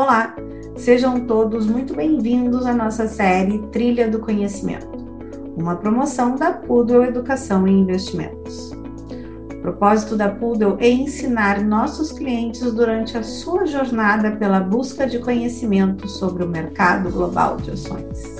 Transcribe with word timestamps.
Olá, 0.00 0.32
sejam 0.76 1.26
todos 1.26 1.66
muito 1.66 1.92
bem-vindos 1.92 2.64
à 2.64 2.72
nossa 2.72 3.08
série 3.08 3.58
Trilha 3.72 4.08
do 4.08 4.20
Conhecimento, 4.20 4.86
uma 5.56 5.74
promoção 5.74 6.36
da 6.36 6.52
Poodle 6.52 7.02
Educação 7.02 7.66
e 7.66 7.72
Investimentos. 7.72 8.70
O 8.70 9.60
propósito 9.60 10.16
da 10.16 10.28
Poodle 10.28 10.76
é 10.78 10.88
ensinar 10.88 11.64
nossos 11.64 12.12
clientes 12.12 12.72
durante 12.72 13.18
a 13.18 13.24
sua 13.24 13.66
jornada 13.66 14.36
pela 14.36 14.60
busca 14.60 15.04
de 15.04 15.18
conhecimento 15.18 16.08
sobre 16.08 16.44
o 16.44 16.48
mercado 16.48 17.10
global 17.10 17.56
de 17.56 17.72
ações. 17.72 18.36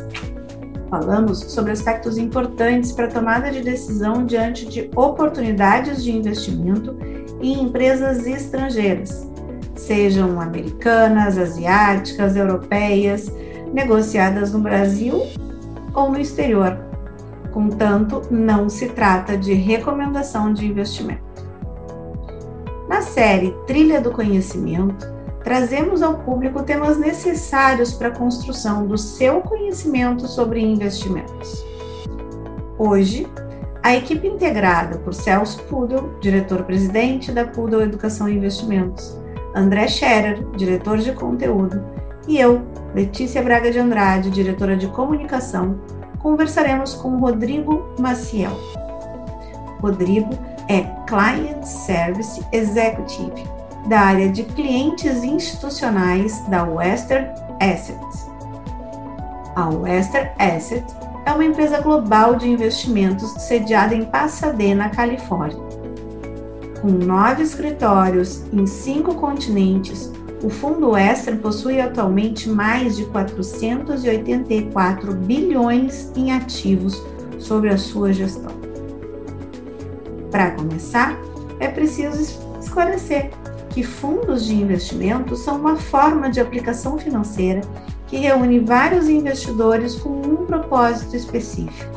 Falamos 0.91 1.41
sobre 1.41 1.73
aspectos 1.73 2.17
importantes 2.17 2.93
para 2.93 3.07
a 3.07 3.11
tomada 3.11 3.51
de 3.51 3.61
decisão 3.61 4.25
diante 4.25 4.67
de 4.67 4.91
oportunidades 4.97 6.03
de 6.03 6.17
investimento 6.17 6.97
em 7.41 7.63
empresas 7.63 8.27
estrangeiras, 8.27 9.29
sejam 9.77 10.41
americanas, 10.41 11.37
asiáticas, 11.39 12.37
europeias, 12.37 13.31
negociadas 13.73 14.53
no 14.53 14.61
Brasil 14.61 15.27
ou 15.95 16.11
no 16.11 16.19
exterior 16.19 16.89
Contanto, 17.53 18.23
não 18.31 18.69
se 18.69 18.89
trata 18.91 19.37
de 19.37 19.53
recomendação 19.53 20.53
de 20.53 20.67
investimento. 20.67 21.23
Na 22.89 23.03
série 23.03 23.53
Trilha 23.67 24.01
do 24.01 24.11
Conhecimento, 24.11 25.07
trazemos 25.49 26.03
ao 26.03 26.19
público 26.19 26.63
temas 26.63 26.99
necessários 26.99 27.95
para 27.95 28.09
a 28.09 28.15
construção 28.15 28.87
do 28.87 28.99
seu 28.99 29.41
conhecimento 29.41 30.29
sobre 30.29 30.61
investimentos. 30.61 31.65
Hoje, 32.77 33.27
a 33.83 33.97
equipe 33.97 34.29
integrada 34.29 34.99
por 34.99 35.15
Celso 35.15 35.63
Pudel, 35.63 36.19
diretor-presidente 36.21 37.33
da 37.33 37.47
Pudel 37.47 37.81
Educação 37.81 38.29
e 38.29 38.37
Investimentos, 38.37 39.19
André 39.55 39.89
Scherer, 39.89 40.45
diretor 40.55 40.99
de 40.99 41.13
conteúdo, 41.13 41.83
e 42.29 42.39
eu, 42.39 42.61
Letícia 42.95 43.43
Braga 43.43 43.71
de 43.71 43.79
Andrade, 43.79 44.29
diretora 44.29 44.77
de 44.77 44.89
comunicação, 44.89 45.81
conversaremos 46.19 46.93
com 46.93 47.17
Rodrigo 47.17 47.95
Maciel. 47.99 48.53
Rodrigo 49.81 50.29
é 50.69 50.83
Client 51.07 51.63
Service 51.63 52.45
Executive 52.53 53.58
da 53.89 54.01
área 54.01 54.29
de 54.29 54.45
clientes 54.45 55.25
institucionais 55.25 56.41
da 56.49 56.65
Western 56.65 57.27
Asset. 57.59 57.99
A 59.57 59.71
Western 59.71 60.31
Asset 60.39 60.85
é 61.25 61.33
uma 61.33 61.45
empresa 61.45 61.81
global 61.81 62.37
de 62.37 62.47
investimentos 62.49 63.31
sediada 63.43 63.95
em 63.95 64.05
Pasadena, 64.05 64.91
Califórnia. 64.91 65.67
Com 66.83 66.89
nove 66.89 67.43
escritórios 67.43 68.45
em 68.53 68.67
cinco 68.67 69.15
continentes, 69.15 70.13
o 70.43 70.51
Fundo 70.51 70.91
Western 70.91 71.41
possui 71.41 71.81
atualmente 71.81 72.47
mais 72.49 72.97
de 72.97 73.07
484 73.07 75.15
bilhões 75.15 76.13
em 76.15 76.31
ativos 76.31 77.03
sobre 77.39 77.71
a 77.71 77.79
sua 77.79 78.13
gestão. 78.13 78.53
Para 80.31 80.51
começar, 80.53 81.19
é 81.59 81.67
preciso 81.69 82.39
esclarecer 82.61 83.31
que 83.79 83.85
fundos 83.85 84.47
de 84.47 84.57
investimento 84.57 85.37
são 85.37 85.55
uma 85.55 85.77
forma 85.77 86.29
de 86.29 86.41
aplicação 86.41 86.99
financeira 86.99 87.61
que 88.09 88.17
reúne 88.17 88.59
vários 88.59 89.09
investidores 89.09 89.95
com 89.95 90.09
um 90.09 90.45
propósito 90.45 91.15
específico. 91.15 91.93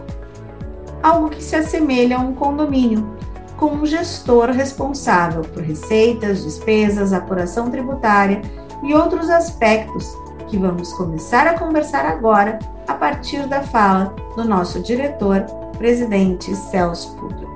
Algo 1.01 1.29
que 1.29 1.41
se 1.41 1.55
assemelha 1.55 2.17
a 2.17 2.19
um 2.19 2.35
condomínio, 2.35 3.17
com 3.57 3.71
um 3.71 3.83
gestor 3.83 4.51
responsável 4.51 5.41
por 5.41 5.63
receitas, 5.63 6.43
despesas, 6.43 7.13
apuração 7.13 7.71
tributária 7.71 8.43
e 8.83 8.93
outros 8.93 9.27
aspectos 9.31 10.16
que 10.50 10.59
vamos 10.59 10.94
começar 10.94 11.47
a 11.47 11.57
conversar 11.57 12.06
agora 12.06 12.59
a 12.88 12.94
partir 12.94 13.47
da 13.47 13.63
fala 13.63 14.13
do 14.35 14.44
nosso 14.45 14.81
diretor, 14.81 15.45
presidente 15.79 16.56
Celso 16.56 17.16
Puglio. 17.16 17.50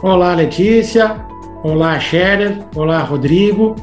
Olá, 0.00 0.32
Letícia. 0.32 1.26
Olá, 1.62 1.98
Scherer. 1.98 2.58
Olá, 2.74 3.00
Rodrigo. 3.00 3.74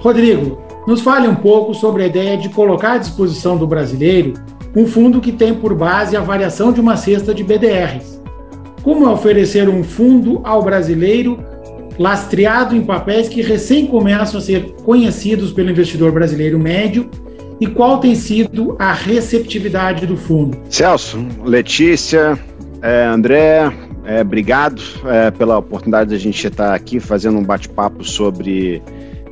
Rodrigo, 0.00 0.60
nos 0.86 1.00
fale 1.00 1.28
um 1.28 1.34
pouco 1.34 1.74
sobre 1.74 2.02
a 2.02 2.06
ideia 2.06 2.36
de 2.36 2.48
colocar 2.48 2.92
à 2.92 2.98
disposição 2.98 3.56
do 3.56 3.66
brasileiro 3.66 4.34
um 4.74 4.86
fundo 4.86 5.20
que 5.20 5.32
tem 5.32 5.54
por 5.54 5.74
base 5.74 6.16
a 6.16 6.20
variação 6.20 6.72
de 6.72 6.80
uma 6.80 6.96
cesta 6.96 7.34
de 7.34 7.42
BDRs 7.42 8.20
como 8.82 9.06
é 9.06 9.10
oferecer 9.10 9.68
um 9.68 9.82
fundo 9.82 10.40
ao 10.44 10.62
brasileiro 10.62 11.38
lastreado 11.98 12.74
em 12.74 12.82
papéis 12.82 13.28
que 13.28 13.42
recém 13.42 13.86
começam 13.86 14.38
a 14.38 14.42
ser 14.42 14.74
conhecidos 14.84 15.52
pelo 15.52 15.70
investidor 15.70 16.12
brasileiro 16.12 16.58
médio 16.58 17.10
e 17.60 17.66
qual 17.66 17.98
tem 17.98 18.14
sido 18.14 18.74
a 18.78 18.92
receptividade 18.92 20.06
do 20.06 20.16
fundo? 20.16 20.58
Celso, 20.70 21.26
Letícia, 21.44 22.38
é, 22.80 23.04
André, 23.04 23.70
é, 24.04 24.20
obrigado 24.20 24.82
é, 25.06 25.30
pela 25.30 25.58
oportunidade 25.58 26.10
de 26.10 26.16
a 26.16 26.18
gente 26.18 26.46
estar 26.46 26.74
aqui 26.74 26.98
fazendo 27.00 27.38
um 27.38 27.44
bate-papo 27.44 28.04
sobre 28.04 28.82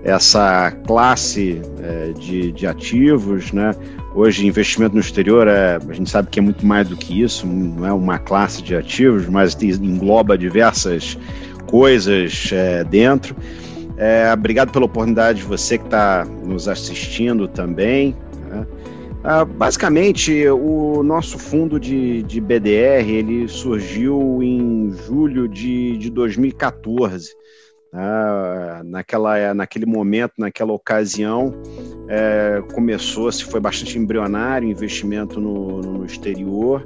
essa 0.04 0.70
classe 0.86 1.60
é, 1.80 2.12
de, 2.12 2.52
de 2.52 2.66
ativos, 2.66 3.52
né? 3.52 3.74
Hoje, 4.14 4.46
investimento 4.46 4.94
no 4.94 5.00
exterior, 5.00 5.46
é, 5.46 5.76
a 5.76 5.92
gente 5.92 6.10
sabe 6.10 6.28
que 6.28 6.38
é 6.38 6.42
muito 6.42 6.64
mais 6.66 6.88
do 6.88 6.96
que 6.96 7.22
isso, 7.22 7.46
não 7.46 7.86
é 7.86 7.92
uma 7.92 8.18
classe 8.18 8.62
de 8.62 8.74
ativos, 8.74 9.28
mas 9.28 9.54
engloba 9.62 10.36
diversas 10.36 11.18
coisas 11.66 12.50
é, 12.52 12.84
dentro. 12.84 13.36
É, 13.96 14.32
obrigado 14.32 14.70
pela 14.70 14.86
oportunidade 14.86 15.40
de 15.40 15.44
você 15.44 15.76
que 15.76 15.84
está 15.84 16.24
nos 16.24 16.68
assistindo 16.68 17.48
também. 17.48 18.14
Ah, 19.24 19.44
basicamente, 19.44 20.46
o 20.48 21.02
nosso 21.02 21.38
fundo 21.38 21.78
de, 21.78 22.22
de 22.22 22.40
BDR 22.40 23.08
ele 23.08 23.48
surgiu 23.48 24.40
em 24.42 24.92
julho 25.06 25.48
de, 25.48 25.96
de 25.98 26.10
2014. 26.10 27.34
Ah, 27.92 28.82
naquela, 28.84 29.54
naquele 29.54 29.86
momento, 29.86 30.34
naquela 30.38 30.72
ocasião, 30.72 31.54
é, 32.08 32.62
começou-se, 32.74 33.44
foi 33.44 33.60
bastante 33.60 33.98
embrionário, 33.98 34.68
investimento 34.68 35.40
no, 35.40 35.80
no 35.80 36.04
exterior, 36.04 36.84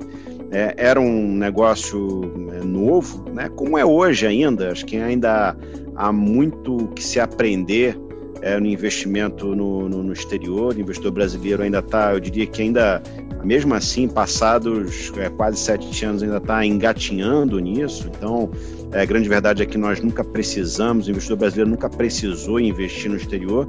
é, 0.53 0.75
era 0.77 1.01
um 1.01 1.35
negócio 1.35 2.21
é, 2.53 2.65
novo, 2.65 3.25
né, 3.31 3.49
como 3.49 3.77
é 3.77 3.85
hoje 3.85 4.27
ainda, 4.27 4.71
acho 4.71 4.87
que 4.87 4.97
ainda 4.97 5.57
há 5.97 6.13
muito 6.13 6.89
que 6.95 7.03
se 7.03 7.19
aprender 7.19 7.99
é, 8.43 8.59
no 8.59 8.67
investimento 8.67 9.55
no, 9.55 9.89
no, 9.89 10.03
no, 10.03 10.13
exterior, 10.13 10.75
o 10.75 10.81
investidor 10.81 11.13
brasileiro 11.13 11.63
ainda 11.63 11.79
está, 11.79 12.13
eu 12.13 12.21
diria 12.21 12.47
que 12.47 12.61
ainda, 12.61 13.01
mesmo 13.43 13.73
assim, 13.73 14.09
passados 14.09 15.13
é, 15.17 15.31
quase 15.31 15.59
sete 15.59 16.05
anos, 16.05 16.23
ainda 16.23 16.39
está 16.39 16.67
engatinhando 16.67 17.59
nisso, 17.61 18.11
então 18.15 18.51
é, 18.93 19.03
a 19.03 19.05
grande 19.05 19.29
verdade 19.29 19.63
é 19.63 19.67
que 19.67 19.79
nós 19.79 20.01
nunca 20.01 20.25
precisamos, 20.25 21.07
o 21.07 21.11
investidor 21.11 21.39
brasileiro 21.39 21.71
nunca 21.71 21.89
precisou 21.89 22.59
investir 22.59 23.09
no 23.09 23.17
exterior, 23.17 23.69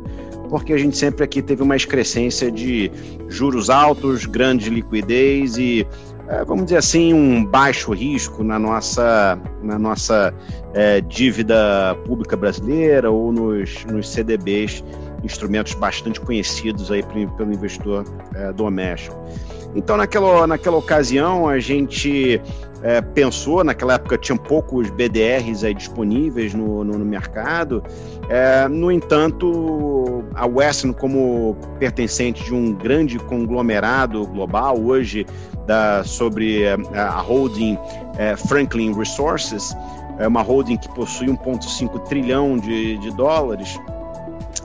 porque 0.50 0.74
a 0.74 0.78
gente 0.78 0.98
sempre 0.98 1.24
aqui 1.24 1.42
teve 1.42 1.62
uma 1.62 1.76
excrescência 1.76 2.52
de 2.52 2.92
juros 3.30 3.70
altos, 3.70 4.26
grande 4.26 4.70
liquidez 4.70 5.58
e, 5.58 5.88
vamos 6.46 6.66
dizer 6.66 6.78
assim, 6.78 7.14
um 7.14 7.46
baixo 7.46 7.94
risco 7.94 8.44
na 8.44 8.58
nossa, 8.58 9.38
na 9.62 9.78
nossa 9.78 10.34
é, 10.74 11.02
dívida 11.02 11.98
pública 12.06 12.36
brasileira 12.36 13.12
ou 13.12 13.32
nos, 13.32 13.86
nos 13.86 14.10
CDBs, 14.10 14.84
instrumentos 15.24 15.74
bastante 15.74 16.20
conhecidos 16.20 16.92
aí 16.92 17.04
pelo 17.04 17.54
investidor 17.54 18.06
é, 18.36 18.52
doméstico. 18.52 19.18
Então, 19.76 19.98
naquela, 19.98 20.46
naquela 20.46 20.78
ocasião, 20.78 21.48
a 21.48 21.60
gente 21.60 22.40
é, 22.84 23.02
pensou, 23.02 23.64
naquela 23.64 23.96
época 23.96 24.18
tinham 24.18 24.38
poucos 24.38 24.90
BDRs 24.92 25.64
aí 25.64 25.74
disponíveis 25.74 26.54
no, 26.54 26.84
no, 26.84 27.00
no 27.00 27.06
mercado. 27.06 27.84
É, 28.30 28.68
no 28.68 28.92
entanto, 28.92 30.24
a 30.36 30.46
Western, 30.46 30.94
como 30.94 31.58
pertencente 31.80 32.44
de 32.44 32.54
um 32.54 32.74
grande 32.74 33.18
conglomerado 33.18 34.28
global, 34.28 34.80
hoje 34.80 35.26
da, 35.66 36.04
sobre 36.04 36.64
é, 36.64 36.76
a 36.96 37.20
holding 37.20 37.78
é, 38.18 38.36
Franklin 38.36 38.94
Resources, 38.94 39.76
é 40.20 40.28
uma 40.28 40.42
holding 40.42 40.78
que 40.78 40.90
possui 40.90 41.28
1,5 41.28 42.00
trilhão 42.08 42.58
de, 42.58 42.98
de 42.98 43.12
dólares, 43.12 43.80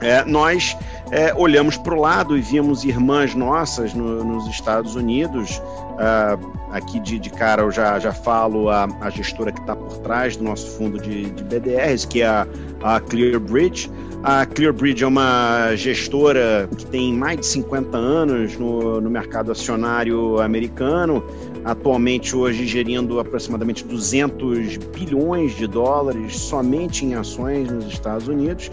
é, 0.01 0.23
nós 0.25 0.77
é, 1.11 1.33
olhamos 1.35 1.77
para 1.77 1.93
o 1.93 1.99
lado 1.99 2.37
e 2.37 2.41
vimos 2.41 2.83
irmãs 2.83 3.35
nossas 3.35 3.93
no, 3.93 4.23
nos 4.23 4.47
Estados 4.47 4.95
Unidos. 4.95 5.61
Uh, 5.99 6.59
aqui 6.71 6.99
de, 6.99 7.19
de, 7.19 7.29
cara 7.29 7.63
eu 7.63 7.71
já, 7.71 7.99
já 7.99 8.13
falo 8.13 8.69
a, 8.69 8.87
a 9.01 9.09
gestora 9.09 9.51
que 9.51 9.59
está 9.59 9.75
por 9.75 9.97
trás 9.97 10.37
do 10.37 10.43
nosso 10.45 10.77
fundo 10.77 10.97
de, 10.97 11.29
de 11.29 11.43
BDRs, 11.43 12.05
que 12.05 12.21
é 12.21 12.27
a, 12.27 12.47
a 12.83 12.99
ClearBridge. 13.01 13.91
A 14.23 14.45
ClearBridge 14.45 15.03
é 15.03 15.07
uma 15.07 15.75
gestora 15.75 16.69
que 16.77 16.85
tem 16.85 17.13
mais 17.13 17.39
de 17.39 17.45
50 17.47 17.97
anos 17.97 18.57
no, 18.57 19.01
no 19.01 19.09
mercado 19.09 19.51
acionário 19.51 20.39
americano, 20.41 21.23
atualmente 21.63 22.35
hoje 22.35 22.65
gerindo 22.65 23.19
aproximadamente 23.19 23.85
200 23.85 24.77
bilhões 24.93 25.55
de 25.55 25.67
dólares 25.67 26.37
somente 26.37 27.05
em 27.05 27.15
ações 27.15 27.71
nos 27.71 27.85
Estados 27.87 28.27
Unidos. 28.27 28.69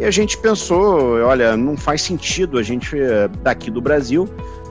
E 0.00 0.04
a 0.04 0.10
gente 0.10 0.38
pensou, 0.38 1.20
olha, 1.20 1.58
não 1.58 1.76
faz 1.76 2.00
sentido 2.00 2.58
a 2.58 2.62
gente 2.62 2.96
daqui 3.42 3.70
do 3.70 3.82
Brasil 3.82 4.26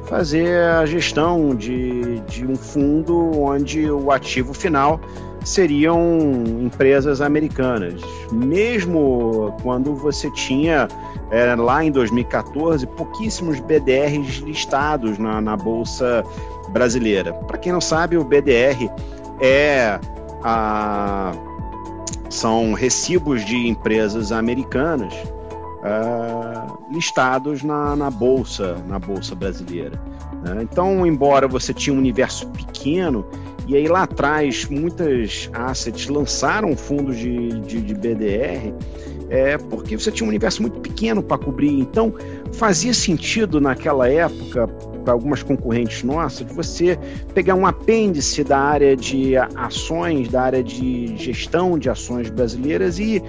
fazer 0.07 0.59
a 0.63 0.87
gestão 0.87 1.53
de, 1.53 2.19
de 2.21 2.47
um 2.47 2.55
fundo 2.55 3.39
onde 3.39 3.91
o 3.91 4.11
ativo 4.11 4.55
final 4.55 4.99
seriam 5.45 6.17
empresas 6.59 7.21
americanas. 7.21 8.01
Mesmo 8.31 9.55
quando 9.61 9.93
você 9.93 10.31
tinha, 10.31 10.87
é, 11.29 11.53
lá 11.53 11.83
em 11.83 11.91
2014, 11.91 12.87
pouquíssimos 12.87 13.59
BDRs 13.59 14.39
listados 14.39 15.19
na, 15.19 15.39
na 15.39 15.55
Bolsa 15.55 16.23
Brasileira. 16.69 17.33
Para 17.33 17.59
quem 17.59 17.71
não 17.71 17.81
sabe, 17.81 18.17
o 18.17 18.23
BDR 18.23 18.89
é 19.39 19.99
a, 20.43 21.33
são 22.29 22.73
recibos 22.73 23.43
de 23.45 23.55
empresas 23.67 24.31
americanas 24.31 25.13
uh, 25.79 26.93
listados 26.93 27.63
na, 27.63 27.95
na, 27.95 28.11
bolsa, 28.11 28.75
na 28.87 28.99
bolsa 28.99 29.35
brasileira. 29.35 29.99
Né? 30.43 30.59
Então, 30.61 31.05
embora 31.05 31.47
você 31.47 31.73
tinha 31.73 31.93
um 31.93 31.97
universo 31.97 32.47
pequeno 32.49 33.25
e 33.67 33.75
aí 33.75 33.87
lá 33.87 34.03
atrás 34.03 34.65
muitas 34.65 35.49
assets 35.53 36.07
lançaram 36.07 36.75
fundos 36.75 37.17
de, 37.17 37.49
de, 37.61 37.81
de 37.81 37.93
BDR, 37.93 38.73
é, 39.29 39.57
porque 39.57 39.95
você 39.95 40.11
tinha 40.11 40.25
um 40.25 40.29
universo 40.29 40.61
muito 40.61 40.79
pequeno 40.79 41.21
para 41.21 41.37
cobrir. 41.37 41.79
Então 41.79 42.13
fazia 42.53 42.93
sentido 42.93 43.61
naquela 43.61 44.09
época 44.09 44.67
para 44.99 45.13
algumas 45.13 45.43
concorrentes 45.43 46.03
nossas 46.03 46.45
de 46.47 46.53
você 46.53 46.97
pegar 47.33 47.55
um 47.55 47.65
apêndice 47.65 48.43
da 48.43 48.59
área 48.59 48.95
de 48.95 49.35
ações, 49.37 50.29
da 50.29 50.41
área 50.41 50.63
de 50.63 51.15
gestão 51.17 51.77
de 51.77 51.89
ações 51.89 52.29
brasileiras 52.29 52.99
e 52.99 53.21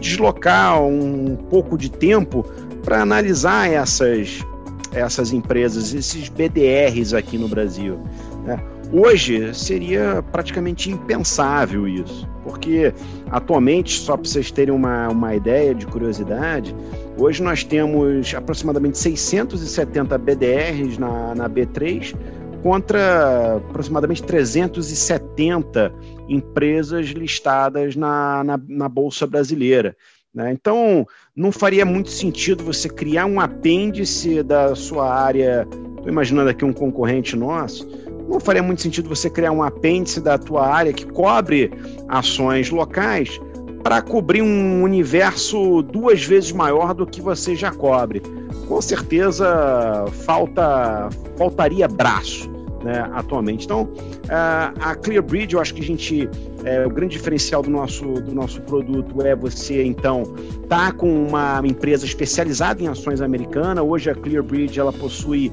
deslocar 0.00 0.82
um 0.82 1.36
pouco 1.50 1.76
de 1.76 1.90
tempo 1.90 2.44
para 2.82 3.02
analisar 3.02 3.70
essas 3.70 4.44
essas 4.92 5.32
empresas, 5.32 5.92
esses 5.92 6.28
BDRs 6.28 7.12
aqui 7.12 7.36
no 7.36 7.48
Brasil. 7.48 7.98
Né? 8.44 8.58
Hoje 8.92 9.54
seria 9.54 10.24
praticamente 10.32 10.90
impensável 10.90 11.86
isso, 11.86 12.26
porque 12.42 12.92
atualmente, 13.30 13.98
só 13.98 14.16
para 14.16 14.28
vocês 14.28 14.50
terem 14.50 14.74
uma, 14.74 15.08
uma 15.08 15.34
ideia 15.34 15.74
de 15.74 15.86
curiosidade, 15.86 16.74
hoje 17.18 17.42
nós 17.42 17.64
temos 17.64 18.34
aproximadamente 18.34 18.98
670 18.98 20.16
BDRs 20.18 20.98
na, 20.98 21.34
na 21.34 21.48
B3 21.48 22.14
contra 22.62 23.56
aproximadamente 23.56 24.22
370 24.22 25.92
empresas 26.28 27.08
listadas 27.08 27.94
na, 27.94 28.42
na, 28.42 28.60
na 28.68 28.88
Bolsa 28.88 29.26
Brasileira. 29.26 29.96
Né? 30.34 30.52
Então, 30.52 31.06
não 31.34 31.52
faria 31.52 31.84
muito 31.84 32.10
sentido 32.10 32.64
você 32.64 32.88
criar 32.88 33.26
um 33.26 33.40
apêndice 33.40 34.42
da 34.42 34.74
sua 34.74 35.12
área. 35.12 35.66
Estou 35.96 36.08
imaginando 36.08 36.50
aqui 36.50 36.64
um 36.64 36.72
concorrente 36.72 37.36
nosso 37.36 37.86
não 38.28 38.38
faria 38.38 38.62
muito 38.62 38.82
sentido 38.82 39.08
você 39.08 39.30
criar 39.30 39.50
um 39.52 39.62
apêndice 39.62 40.20
da 40.20 40.36
tua 40.36 40.66
área 40.66 40.92
que 40.92 41.06
cobre 41.06 41.72
ações 42.08 42.70
locais 42.70 43.40
para 43.82 44.02
cobrir 44.02 44.42
um 44.42 44.82
universo 44.82 45.82
duas 45.82 46.22
vezes 46.24 46.52
maior 46.52 46.94
do 46.94 47.06
que 47.06 47.20
você 47.20 47.54
já 47.54 47.70
cobre. 47.70 48.22
Com 48.66 48.80
certeza 48.80 50.04
falta 50.24 51.08
faltaria 51.36 51.88
braço. 51.88 52.50
Né, 52.82 53.10
atualmente. 53.12 53.64
Então, 53.64 53.88
a 54.28 54.94
ClearBridge, 54.94 55.54
eu 55.54 55.60
acho 55.60 55.74
que 55.74 55.80
a 55.80 55.84
gente, 55.84 56.30
é, 56.62 56.86
o 56.86 56.90
grande 56.90 57.16
diferencial 57.16 57.60
do 57.60 57.68
nosso, 57.68 58.04
do 58.04 58.32
nosso 58.32 58.62
produto 58.62 59.20
é 59.20 59.34
você, 59.34 59.82
então, 59.82 60.22
tá 60.68 60.92
com 60.92 61.26
uma 61.26 61.60
empresa 61.64 62.06
especializada 62.06 62.80
em 62.80 62.86
ações 62.86 63.20
americanas. 63.20 63.84
Hoje 63.84 64.08
a 64.10 64.14
ClearBridge, 64.14 64.78
ela 64.78 64.92
possui 64.92 65.52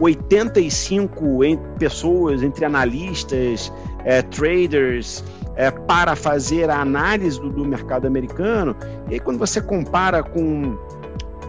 85 0.00 1.40
pessoas, 1.78 2.42
entre 2.42 2.64
analistas, 2.64 3.72
é, 4.04 4.22
traders, 4.22 5.22
é, 5.56 5.70
para 5.70 6.16
fazer 6.16 6.70
a 6.70 6.80
análise 6.80 7.40
do, 7.40 7.50
do, 7.50 7.64
mercado 7.64 8.06
americano. 8.06 8.76
E 9.08 9.14
aí, 9.14 9.20
quando 9.20 9.38
você 9.38 9.60
compara 9.60 10.22
com 10.22 10.76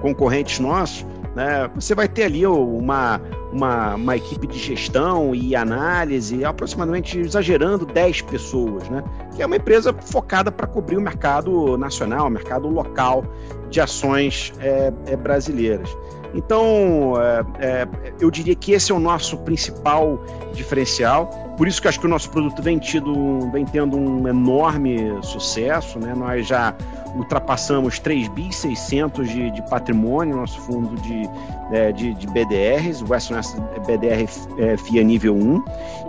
concorrentes 0.01 0.59
nossos, 0.59 1.05
né, 1.35 1.69
você 1.75 1.93
vai 1.93 2.07
ter 2.07 2.23
ali 2.23 2.45
uma, 2.45 3.19
uma, 3.51 3.95
uma, 3.95 4.15
equipe 4.15 4.47
de 4.47 4.57
gestão 4.57 5.35
e 5.35 5.55
análise, 5.55 6.45
aproximadamente 6.45 7.19
exagerando 7.19 7.85
10 7.85 8.21
pessoas, 8.23 8.87
né, 8.89 9.03
que 9.35 9.41
é 9.41 9.45
uma 9.45 9.57
empresa 9.57 9.93
focada 9.93 10.51
para 10.51 10.67
cobrir 10.67 10.97
o 10.97 11.01
mercado 11.01 11.77
nacional, 11.77 12.27
o 12.27 12.29
mercado 12.29 12.67
local 12.67 13.25
de 13.69 13.81
ações 13.81 14.53
é, 14.59 14.93
é 15.07 15.15
brasileiras. 15.17 15.89
Então, 16.35 17.13
é, 17.59 17.65
é, 17.65 17.87
eu 18.19 18.29
diria 18.29 18.53
que 18.55 18.73
esse 18.73 18.91
é 18.91 18.95
o 18.95 18.99
nosso 18.99 19.37
principal 19.39 20.21
diferencial. 20.53 21.29
Por 21.57 21.67
isso 21.67 21.81
que 21.81 21.87
acho 21.87 21.99
que 21.99 22.05
o 22.05 22.09
nosso 22.09 22.29
produto 22.29 22.61
vem, 22.61 22.77
tido, 22.77 23.49
vem 23.51 23.65
tendo 23.65 23.97
um 23.97 24.27
enorme 24.27 24.97
sucesso. 25.21 25.99
Né? 25.99 26.13
Nós 26.15 26.47
já 26.47 26.75
ultrapassamos 27.15 27.97
3 27.99 28.27
bi 28.29 28.53
600 28.53 29.29
de, 29.29 29.51
de 29.51 29.61
patrimônio, 29.69 30.35
nosso 30.35 30.59
fundo 30.61 30.95
de, 31.01 31.29
é, 31.71 31.91
de, 31.91 32.13
de, 32.13 32.27
BDRs, 32.27 33.01
o 33.01 33.11
Western 33.11 33.41
BDR 33.87 34.27
é, 34.57 34.77
FIA 34.77 35.03
nível 35.03 35.33
1, 35.33 35.63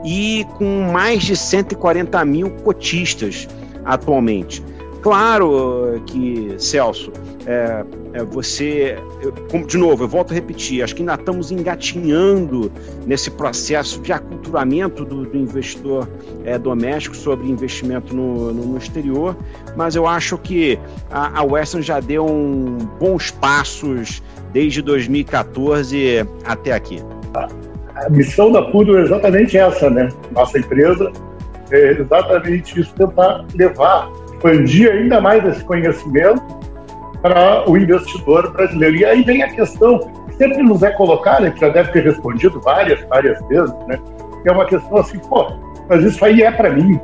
e 0.04 0.46
com 0.58 0.90
mais 0.92 1.22
de 1.22 1.36
140 1.36 2.24
mil 2.24 2.50
cotistas 2.62 3.46
atualmente. 3.84 4.62
Claro 5.06 6.02
que, 6.04 6.56
Celso, 6.58 7.12
é, 7.46 7.84
é 8.12 8.24
você, 8.24 8.98
eu, 9.22 9.64
de 9.64 9.78
novo, 9.78 10.02
eu 10.02 10.08
volto 10.08 10.32
a 10.32 10.34
repetir, 10.34 10.82
acho 10.82 10.96
que 10.96 11.02
ainda 11.02 11.14
estamos 11.14 11.52
engatinhando 11.52 12.72
nesse 13.06 13.30
processo 13.30 14.00
de 14.00 14.12
aculturamento 14.12 15.04
do, 15.04 15.24
do 15.24 15.38
investidor 15.38 16.08
é, 16.44 16.58
doméstico 16.58 17.14
sobre 17.14 17.48
investimento 17.48 18.16
no, 18.16 18.52
no, 18.52 18.66
no, 18.66 18.78
exterior, 18.78 19.36
mas 19.76 19.94
eu 19.94 20.08
acho 20.08 20.36
que 20.38 20.76
a, 21.08 21.38
a 21.38 21.44
Western 21.44 21.86
já 21.86 22.00
deu 22.00 22.26
um, 22.26 22.76
bons 22.98 23.30
passos 23.30 24.20
desde 24.52 24.82
2014 24.82 26.26
até 26.44 26.72
aqui. 26.72 27.00
A 27.94 28.10
missão 28.10 28.50
da 28.50 28.60
Pudo 28.60 28.98
é 28.98 29.02
exatamente 29.02 29.56
essa, 29.56 29.88
né? 29.88 30.08
Nossa 30.32 30.58
empresa 30.58 31.12
é 31.70 31.92
exatamente 31.92 32.80
isso, 32.80 32.92
tentar 32.94 33.44
levar, 33.54 34.10
expandir 34.36 34.90
ainda 34.90 35.20
mais 35.20 35.44
esse 35.44 35.64
conhecimento 35.64 36.42
para 37.22 37.68
o 37.68 37.76
investidor 37.76 38.52
brasileiro. 38.52 38.96
E 38.96 39.04
aí 39.04 39.22
vem 39.22 39.42
a 39.42 39.48
questão, 39.48 39.98
que 39.98 40.36
sempre 40.36 40.62
nos 40.62 40.82
é 40.82 40.90
colocada, 40.92 41.50
que 41.50 41.60
já 41.60 41.68
deve 41.68 41.90
ter 41.92 42.04
respondido 42.04 42.60
várias, 42.60 43.00
várias 43.08 43.40
vezes, 43.48 43.74
né? 43.86 43.98
Que 44.42 44.48
é 44.48 44.52
uma 44.52 44.66
questão 44.66 44.98
assim, 44.98 45.18
pô, 45.18 45.52
mas 45.88 46.04
isso 46.04 46.24
aí 46.24 46.42
é 46.42 46.50
para 46.50 46.70
mim. 46.70 47.00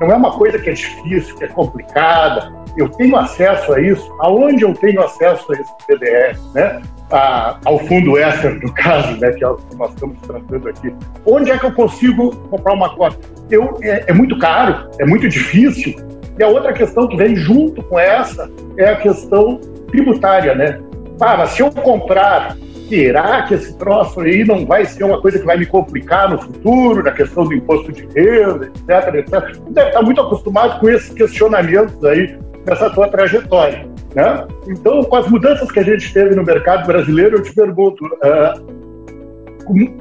Não 0.00 0.10
é 0.10 0.14
uma 0.16 0.32
coisa 0.32 0.58
que 0.58 0.70
é 0.70 0.72
difícil, 0.72 1.34
que 1.36 1.44
é 1.44 1.48
complicada. 1.48 2.52
Eu 2.76 2.88
tenho 2.88 3.16
acesso 3.16 3.72
a 3.72 3.80
isso. 3.80 4.12
Aonde 4.20 4.64
eu 4.64 4.74
tenho 4.74 5.00
acesso 5.00 5.46
a 5.52 5.54
esse 5.54 5.72
PDR, 5.86 6.36
né? 6.52 6.82
A, 7.10 7.58
ao 7.64 7.78
fundo 7.78 8.18
extra, 8.18 8.50
no 8.54 8.72
caso, 8.72 9.16
né, 9.20 9.30
que 9.30 9.44
é 9.44 9.48
o 9.48 9.56
que 9.56 9.76
nós 9.76 9.92
estamos 9.92 10.18
tratando 10.22 10.68
aqui. 10.68 10.92
Onde 11.24 11.50
é 11.50 11.58
que 11.58 11.66
eu 11.66 11.72
consigo 11.72 12.34
comprar 12.48 12.72
uma 12.72 12.92
cota? 12.96 13.16
Eu, 13.48 13.78
é, 13.82 14.04
é 14.08 14.12
muito 14.12 14.36
caro, 14.38 14.90
é 14.98 15.04
muito 15.04 15.28
difícil, 15.28 15.94
e 16.38 16.42
a 16.42 16.48
outra 16.48 16.72
questão 16.72 17.06
que 17.06 17.16
vem 17.16 17.36
junto 17.36 17.82
com 17.84 17.98
essa 17.98 18.50
é 18.76 18.90
a 18.90 18.96
questão 18.96 19.60
tributária, 19.88 20.54
né? 20.54 20.80
Ah, 21.20 21.36
mas 21.36 21.50
se 21.50 21.62
eu 21.62 21.70
comprar, 21.70 22.56
será 22.88 23.42
que 23.42 23.54
esse 23.54 23.76
troço 23.78 24.20
aí 24.20 24.44
não 24.44 24.66
vai 24.66 24.84
ser 24.84 25.04
uma 25.04 25.20
coisa 25.20 25.38
que 25.38 25.46
vai 25.46 25.56
me 25.56 25.66
complicar 25.66 26.30
no 26.30 26.40
futuro, 26.40 27.04
na 27.04 27.12
questão 27.12 27.44
do 27.44 27.54
imposto 27.54 27.92
de 27.92 28.06
renda, 28.14 28.66
etc, 28.66 29.14
etc? 29.14 29.58
Deve 29.70 29.88
estar 29.88 30.02
muito 30.02 30.20
acostumado 30.20 30.80
com 30.80 30.88
esses 30.88 31.10
questionamentos 31.10 32.04
aí 32.04 32.36
nessa 32.66 32.90
tua 32.90 33.08
trajetória, 33.08 33.86
né? 34.14 34.46
Então, 34.66 35.04
com 35.04 35.16
as 35.16 35.28
mudanças 35.28 35.70
que 35.70 35.78
a 35.78 35.84
gente 35.84 36.12
teve 36.12 36.34
no 36.34 36.42
mercado 36.42 36.86
brasileiro, 36.86 37.36
eu 37.36 37.42
te 37.42 37.54
pergunto, 37.54 38.04
uh, 38.04 38.74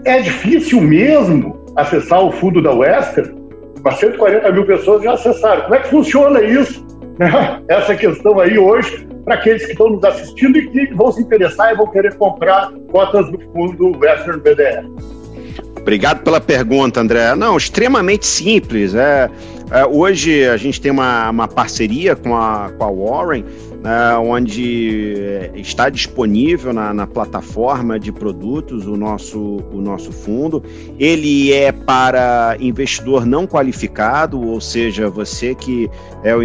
é 0.05 0.19
difícil 0.19 0.81
mesmo 0.81 1.63
acessar 1.75 2.21
o 2.21 2.31
fundo 2.31 2.61
da 2.61 2.71
Western? 2.71 3.42
Mas 3.83 3.99
140 3.99 4.51
mil 4.51 4.65
pessoas 4.65 5.03
já 5.03 5.13
acessaram. 5.13 5.63
Como 5.63 5.75
é 5.75 5.79
que 5.79 5.89
funciona 5.89 6.41
isso? 6.41 6.85
Né? 7.19 7.61
Essa 7.67 7.95
questão 7.95 8.39
aí 8.39 8.57
hoje, 8.57 9.05
para 9.25 9.35
aqueles 9.35 9.65
que 9.65 9.71
estão 9.71 9.89
nos 9.89 10.03
assistindo 10.03 10.57
e 10.57 10.67
que 10.67 10.93
vão 10.93 11.11
se 11.11 11.21
interessar 11.21 11.73
e 11.73 11.75
vão 11.75 11.87
querer 11.87 12.15
comprar 12.15 12.71
cotas 12.91 13.29
do 13.29 13.39
fundo 13.51 13.97
Western 13.99 14.39
BDR. 14.39 14.87
Obrigado 15.79 16.23
pela 16.23 16.39
pergunta, 16.39 17.01
André. 17.01 17.35
Não, 17.35 17.57
extremamente 17.57 18.25
simples. 18.25 18.95
É, 18.95 19.29
é, 19.69 19.85
hoje 19.85 20.47
a 20.47 20.55
gente 20.55 20.79
tem 20.79 20.89
uma, 20.89 21.29
uma 21.29 21.47
parceria 21.47 22.15
com 22.15 22.35
a, 22.37 22.71
com 22.77 22.83
a 22.85 22.89
Warren 22.89 23.43
né, 23.83 24.15
onde 24.15 25.13
eh, 25.17 25.51
está 25.55 25.89
disponível 25.89 26.71
na, 26.71 26.93
na, 26.93 27.05
plataforma 27.05 27.99
de 27.99 28.13
produtos 28.13 28.87
o 28.87 28.95
nosso, 28.95 29.57
o 29.73 29.81
nosso 29.81 30.13
fundo. 30.13 30.63
Ele 30.97 31.51
é 31.51 31.73
para 31.73 32.55
investidor 32.61 33.25
não 33.25 33.45
qualificado, 33.45 34.41
ou 34.41 34.61
seja, 34.61 35.09
você 35.09 35.53
que 35.53 35.91
é 36.23 36.33
o 36.33 36.41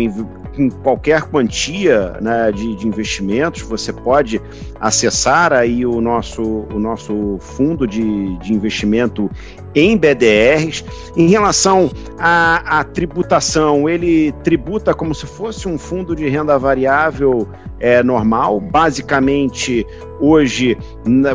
com 0.59 0.69
qualquer 0.69 1.23
quantia 1.23 2.19
né, 2.21 2.51
de, 2.51 2.75
de, 2.75 2.89
investimentos, 2.89 3.63
você 3.63 3.93
pode 3.93 4.43
acessar 4.81 5.53
aí 5.53 5.87
o 5.87 6.01
nosso, 6.01 6.43
o 6.43 6.81
nosso 6.81 7.39
fundo 7.39 7.87
de, 7.87 8.37
de 8.39 8.53
investimento 8.53 9.31
em 9.75 9.97
BDRs. 9.97 10.85
Em 11.17 11.29
relação 11.29 11.91
à, 12.19 12.81
à, 12.81 12.85
tributação, 12.85 13.89
ele 13.89 14.33
tributa 14.45 14.95
como 14.95 15.15
se 15.15 15.27
fosse 15.27 15.69
um 15.69 15.79
fundo 15.79 16.15
de 16.15 16.29
renda 16.29 16.59
variável 16.59 17.49
é, 17.81 18.03
normal. 18.03 18.61
Basicamente, 18.61 19.87
hoje 20.21 20.77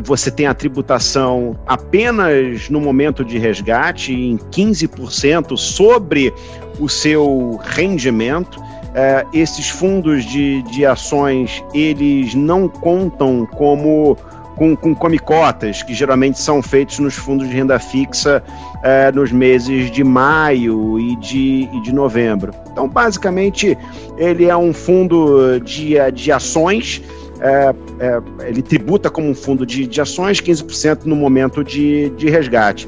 você 0.03 0.29
tem 0.29 0.45
a 0.45 0.53
tributação 0.53 1.57
apenas 1.67 2.69
no 2.69 2.79
momento 2.79 3.23
de 3.23 3.37
resgate, 3.37 4.13
em 4.13 4.37
15% 4.37 5.57
sobre 5.57 6.33
o 6.79 6.89
seu 6.89 7.59
rendimento. 7.63 8.61
É, 8.95 9.25
esses 9.33 9.69
fundos 9.69 10.23
de, 10.23 10.61
de 10.63 10.85
ações 10.85 11.63
eles 11.73 12.35
não 12.35 12.69
contam 12.69 13.43
como 13.47 14.15
com, 14.55 14.75
com 14.75 14.93
comicotas, 14.93 15.81
que 15.83 15.93
geralmente 15.93 16.39
são 16.39 16.61
feitos 16.61 16.99
nos 16.99 17.15
fundos 17.15 17.47
de 17.47 17.55
renda 17.55 17.79
fixa 17.79 18.43
é, 18.83 19.11
nos 19.11 19.31
meses 19.31 19.89
de 19.91 20.03
maio 20.03 20.99
e 20.99 21.15
de, 21.17 21.69
e 21.71 21.81
de 21.81 21.93
novembro. 21.93 22.53
Então, 22.71 22.87
basicamente, 22.87 23.77
ele 24.17 24.45
é 24.45 24.57
um 24.57 24.73
fundo 24.73 25.59
de, 25.59 25.95
de 26.11 26.31
ações. 26.31 27.01
É, 27.39 27.75
é, 27.99 28.47
ele 28.47 28.61
tributa 28.61 29.09
como 29.09 29.29
um 29.29 29.35
fundo 29.35 29.65
de, 29.65 29.85
de 29.85 29.99
ações, 29.99 30.39
15% 30.39 31.05
no 31.05 31.15
momento 31.15 31.63
de, 31.63 32.09
de 32.11 32.29
resgate. 32.29 32.87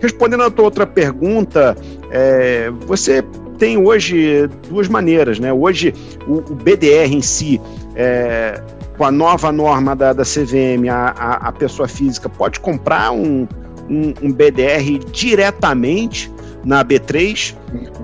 Respondendo 0.00 0.42
a 0.42 0.50
tua 0.50 0.64
outra 0.64 0.86
pergunta, 0.86 1.76
é, 2.10 2.70
você 2.86 3.22
tem 3.58 3.78
hoje 3.78 4.48
duas 4.68 4.88
maneiras, 4.88 5.38
né? 5.38 5.52
Hoje 5.52 5.94
o, 6.26 6.38
o 6.38 6.54
BDR 6.56 7.12
em 7.12 7.22
si, 7.22 7.60
é, 7.94 8.60
com 9.02 9.06
a 9.06 9.10
nova 9.10 9.50
norma 9.50 9.96
da, 9.96 10.12
da 10.12 10.22
CVM, 10.22 10.88
a, 10.88 11.08
a, 11.08 11.48
a, 11.48 11.52
pessoa 11.52 11.88
física 11.88 12.28
pode 12.28 12.60
comprar 12.60 13.10
um, 13.10 13.48
um, 13.90 14.14
um 14.22 14.32
BDR 14.32 15.00
diretamente 15.10 16.32
na 16.64 16.84
B3 16.84 17.52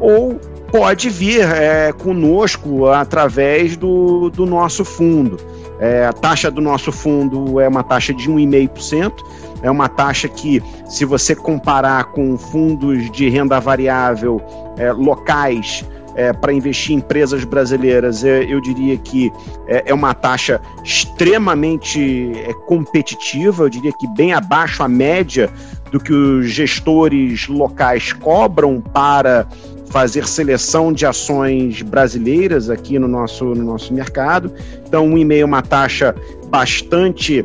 ou 0.01 0.41
pode 0.73 1.09
vir 1.09 1.43
é, 1.43 1.93
conosco 1.93 2.89
através 2.89 3.77
do, 3.77 4.29
do 4.31 4.45
nosso 4.45 4.85
fundo. 4.85 5.37
É, 5.79 6.05
a 6.05 6.13
taxa 6.13 6.51
do 6.51 6.61
nosso 6.61 6.91
fundo 6.91 7.61
é 7.61 7.69
uma 7.69 7.85
taxa 7.85 8.13
de 8.13 8.29
1,5%. 8.29 9.13
É 9.63 9.71
uma 9.71 9.89
taxa 9.89 10.27
que, 10.29 10.61
se 10.89 11.05
você 11.05 11.33
comparar 11.33 12.07
com 12.07 12.37
fundos 12.37 13.09
de 13.13 13.29
renda 13.29 13.61
variável 13.61 14.43
é, 14.77 14.91
locais 14.91 15.85
é, 16.19 16.33
para 16.33 16.53
investir 16.53 16.97
em 16.97 16.99
empresas 16.99 17.45
brasileiras, 17.45 18.25
é, 18.25 18.43
eu 18.43 18.61
diria 18.61 18.97
que 18.99 19.33
é, 19.69 19.85
é 19.87 19.95
uma 19.95 20.13
taxa 20.13 20.61
extremamente 20.83 22.33
é, 22.35 22.53
competitiva, 22.67 23.63
eu 23.63 23.69
diria 23.69 23.93
que 23.93 24.07
bem 24.17 24.33
abaixo 24.33 24.83
a 24.83 24.89
média 24.89 25.49
do 25.93 26.01
que 26.01 26.13
os 26.13 26.51
gestores 26.51 27.47
locais 27.47 28.13
cobram 28.13 28.81
para 28.81 29.47
fazer 29.91 30.27
seleção 30.27 30.93
de 30.93 31.07
ações 31.07 31.83
brasileiras 31.83 32.69
aqui 32.69 32.99
no 32.99 33.07
nosso, 33.07 33.45
no 33.45 33.63
nosso 33.63 33.95
mercado. 33.95 34.53
Então, 34.87 35.07
um 35.07 35.17
e 35.17 35.25
meio 35.25 35.43
é 35.43 35.45
uma 35.45 35.63
taxa 35.63 36.17
bastante 36.51 37.45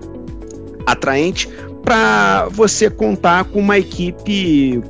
atraente 0.88 1.48
para 1.84 2.48
você 2.50 2.90
contar 2.90 3.44
com 3.46 3.60
uma 3.60 3.78
equipe, 3.78 4.82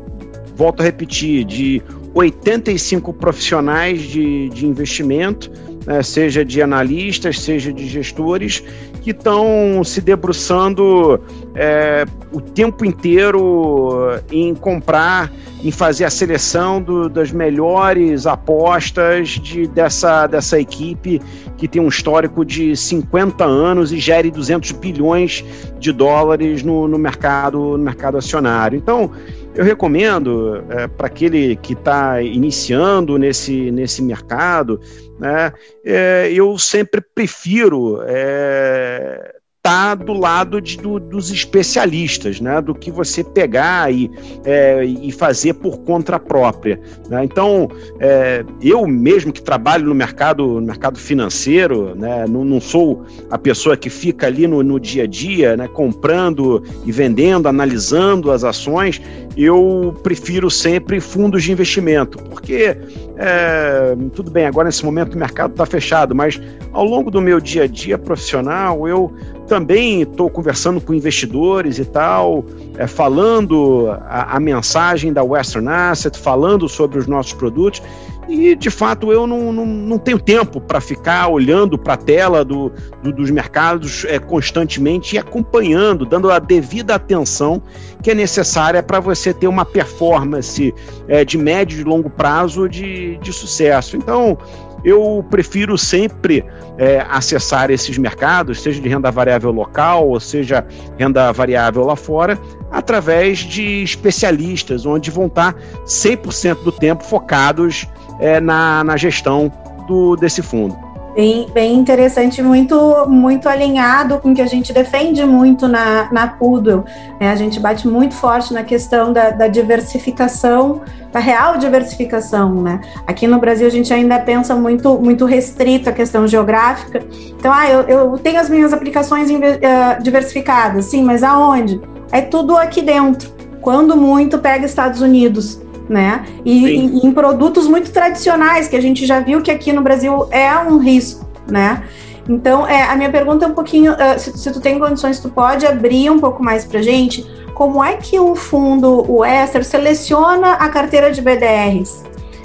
volto 0.55 0.79
a 0.79 0.83
repetir, 0.83 1.43
de 1.43 1.81
85 2.13 3.13
profissionais 3.13 4.01
de, 4.01 4.49
de 4.49 4.67
investimento, 4.67 5.51
né, 5.85 6.01
seja 6.01 6.45
de 6.45 6.61
analistas, 6.61 7.39
seja 7.39 7.73
de 7.73 7.87
gestores, 7.87 8.63
que 9.01 9.11
estão 9.11 9.83
se 9.83 9.99
debruçando 9.99 11.19
é, 11.53 12.05
o 12.31 12.39
tempo 12.39 12.85
inteiro 12.85 14.19
em 14.31 14.55
comprar, 14.55 15.31
em 15.61 15.71
fazer 15.71 16.05
a 16.05 16.09
seleção 16.09 16.81
do, 16.81 17.09
das 17.09 17.31
melhores 17.31 18.25
apostas 18.25 19.29
de, 19.29 19.67
dessa, 19.67 20.25
dessa 20.27 20.57
equipe 20.57 21.21
que 21.57 21.67
tem 21.67 21.81
um 21.81 21.89
histórico 21.89 22.45
de 22.45 22.75
50 22.75 23.43
anos 23.43 23.91
e 23.91 23.99
gere 23.99 24.31
200 24.31 24.71
bilhões 24.73 25.43
de 25.79 25.91
dólares 25.91 26.63
no, 26.63 26.87
no, 26.87 26.97
mercado, 26.97 27.77
no 27.77 27.83
mercado 27.83 28.17
acionário. 28.17 28.77
Então, 28.77 29.11
eu 29.55 29.63
recomendo 29.63 30.63
é, 30.69 30.87
para 30.87 31.07
aquele 31.07 31.55
que 31.57 31.73
está 31.73 32.21
iniciando 32.21 33.17
nesse, 33.17 33.71
nesse 33.71 34.01
mercado, 34.01 34.79
né, 35.19 35.53
é, 35.85 36.31
eu 36.33 36.57
sempre 36.57 37.01
prefiro 37.01 38.01
é, 38.05 39.35
tá 39.63 39.95
do 39.95 40.11
lado 40.11 40.59
de, 40.59 40.77
do, 40.77 40.99
dos 40.99 41.31
especialistas, 41.31 42.41
né? 42.41 42.59
Do 42.59 42.75
que 42.75 42.91
você 42.91 43.23
pegar 43.23 43.93
e, 43.93 44.11
é, 44.43 44.83
e 44.83 45.09
fazer 45.09 45.53
por 45.53 45.79
conta 45.79 46.19
própria. 46.19 46.77
Né? 47.09 47.23
Então, 47.23 47.69
é, 47.97 48.43
eu 48.61 48.85
mesmo 48.85 49.31
que 49.31 49.41
trabalho 49.41 49.85
no 49.85 49.95
mercado, 49.95 50.45
no 50.59 50.67
mercado 50.67 50.99
financeiro, 50.99 51.95
né? 51.95 52.25
Não, 52.27 52.43
não 52.43 52.59
sou 52.59 53.05
a 53.31 53.37
pessoa 53.37 53.77
que 53.77 53.89
fica 53.89 54.27
ali 54.27 54.45
no, 54.47 54.61
no 54.61 54.77
dia 54.77 55.03
a 55.03 55.07
dia, 55.07 55.55
né? 55.55 55.69
Comprando 55.69 56.61
e 56.85 56.91
vendendo, 56.91 57.47
analisando 57.47 58.31
as 58.31 58.43
ações. 58.43 59.01
Eu 59.37 59.95
prefiro 60.03 60.51
sempre 60.51 60.99
fundos 60.99 61.41
de 61.41 61.53
investimento, 61.53 62.17
porque 62.25 62.77
é, 63.17 63.95
tudo 64.13 64.29
bem, 64.29 64.45
agora 64.45 64.65
nesse 64.65 64.83
momento 64.83 65.15
o 65.15 65.17
mercado 65.17 65.51
está 65.51 65.65
fechado, 65.65 66.13
mas 66.13 66.39
ao 66.71 66.83
longo 66.83 67.09
do 67.09 67.21
meu 67.21 67.39
dia 67.39 67.63
a 67.63 67.67
dia 67.67 67.97
profissional, 67.97 68.87
eu 68.87 69.13
também 69.47 70.01
estou 70.01 70.29
conversando 70.29 70.79
com 70.79 70.93
investidores 70.93 71.77
e 71.79 71.85
tal, 71.85 72.43
é, 72.77 72.87
falando 72.87 73.89
a, 74.07 74.37
a, 74.37 74.39
mensagem 74.39 75.11
da 75.11 75.23
Western 75.23 75.67
Asset, 75.67 76.17
falando 76.17 76.67
sobre 76.67 76.97
os 76.97 77.07
nossos 77.07 77.33
produtos. 77.33 77.81
E, 78.27 78.55
de 78.55 78.69
fato, 78.69 79.11
eu 79.11 79.27
não, 79.27 79.51
não, 79.51 79.65
não 79.65 79.97
tenho 79.97 80.17
tempo 80.17 80.61
para 80.61 80.79
ficar 80.79 81.27
olhando 81.27 81.77
para 81.77 81.93
a 81.93 81.97
tela 81.97 82.45
do, 82.45 82.71
do, 83.01 83.11
dos 83.11 83.29
mercados 83.29 84.05
é, 84.05 84.17
constantemente 84.17 85.15
e 85.15 85.19
acompanhando, 85.19 86.05
dando 86.05 86.31
a 86.31 86.39
devida 86.39 86.95
atenção 86.95 87.61
que 88.01 88.11
é 88.11 88.15
necessária 88.15 88.81
para 88.81 88.99
você 88.99 89.33
ter 89.33 89.47
uma 89.47 89.65
performance 89.65 90.73
é, 91.07 91.25
de 91.25 91.37
médio 91.37 91.81
e 91.81 91.83
longo 91.83 92.09
prazo 92.09 92.69
de, 92.69 93.17
de 93.17 93.33
sucesso. 93.33 93.97
Então, 93.97 94.37
eu 94.83 95.25
prefiro 95.29 95.77
sempre 95.77 96.43
é, 96.77 97.05
acessar 97.09 97.71
esses 97.71 97.97
mercados, 97.97 98.61
seja 98.61 98.81
de 98.81 98.89
renda 98.89 99.09
variável 99.11 99.51
local, 99.51 100.09
ou 100.09 100.19
seja, 100.19 100.65
renda 100.97 101.31
variável 101.31 101.83
lá 101.83 101.95
fora, 101.95 102.37
através 102.71 103.39
de 103.39 103.83
especialistas, 103.83 104.85
onde 104.85 105.09
vão 105.09 105.27
estar 105.27 105.55
100% 105.85 106.63
do 106.63 106.71
tempo 106.71 107.03
focados 107.03 107.87
é, 108.19 108.39
na, 108.39 108.83
na 108.83 108.97
gestão 108.97 109.51
do, 109.87 110.15
desse 110.15 110.41
fundo. 110.41 110.92
Bem, 111.15 111.47
bem 111.53 111.75
interessante, 111.75 112.41
muito 112.41 113.05
muito 113.07 113.47
alinhado 113.47 114.17
com 114.17 114.31
o 114.31 114.35
que 114.35 114.41
a 114.41 114.47
gente 114.47 114.73
defende 114.73 115.23
muito 115.23 115.67
na, 115.67 116.11
na 116.11 116.27
Pudel. 116.27 116.83
Né? 117.19 117.29
A 117.29 117.35
gente 117.35 117.59
bate 117.59 117.87
muito 117.87 118.15
forte 118.15 118.51
na 118.51 118.63
questão 118.63 119.13
da, 119.13 119.29
da, 119.29 119.47
diversificação, 119.47 120.81
da 121.11 121.19
real 121.19 121.57
diversificação. 121.57 122.55
Né? 122.63 122.81
Aqui 123.05 123.27
no 123.27 123.39
Brasil 123.39 123.67
a 123.67 123.69
gente 123.69 123.93
ainda 123.93 124.19
pensa 124.19 124.55
muito, 124.55 124.97
muito 124.97 125.25
restrito 125.25 125.87
a 125.87 125.91
questão 125.93 126.27
geográfica. 126.27 127.03
Então, 127.37 127.53
ah, 127.53 127.69
eu, 127.69 127.81
eu 127.81 128.17
tenho 128.17 128.39
as 128.39 128.49
minhas 128.49 128.73
aplicações 128.73 129.29
uh, 129.29 130.01
diversificadas, 130.01 130.85
sim, 130.85 131.03
mas 131.03 131.21
aonde? 131.21 131.79
É 132.11 132.21
tudo 132.21 132.57
aqui 132.57 132.81
dentro. 132.81 133.31
Quando 133.61 133.95
muito, 133.95 134.39
pega 134.39 134.65
Estados 134.65 134.99
Unidos 134.99 135.61
né? 135.93 136.25
E 136.43 136.65
em, 136.65 137.05
em, 137.05 137.11
produtos 137.11 137.67
muito 137.67 137.91
tradicionais, 137.91 138.67
que 138.67 138.75
a 138.75 138.81
gente 138.81 139.05
já 139.05 139.19
viu 139.19 139.43
que 139.43 139.51
aqui 139.51 139.71
no 139.71 139.83
Brasil 139.83 140.27
é 140.31 140.57
um 140.57 140.79
risco, 140.79 141.25
né? 141.47 141.83
Então, 142.27 142.67
é, 142.67 142.83
a 142.83 142.95
minha 142.95 143.11
pergunta 143.11 143.45
é 143.45 143.47
um 143.47 143.53
pouquinho, 143.53 143.93
uh, 143.93 144.17
se, 144.17 144.35
se, 144.35 144.51
tu 144.51 144.59
tem 144.59 144.79
condições, 144.79 145.19
tu 145.19 145.29
pode 145.29 145.67
abrir 145.67 146.09
um 146.09 146.19
pouco 146.19 146.41
mais 146.41 146.65
para 146.65 146.81
gente, 146.81 147.23
como 147.53 147.83
é 147.83 147.97
que 147.97 148.19
o 148.19 148.35
fundo, 148.35 149.05
o 149.07 149.23
Ester, 149.23 149.63
seleciona 149.63 150.53
a 150.53 150.69
carteira 150.69 151.11
de 151.11 151.21
BDRs? 151.21 152.03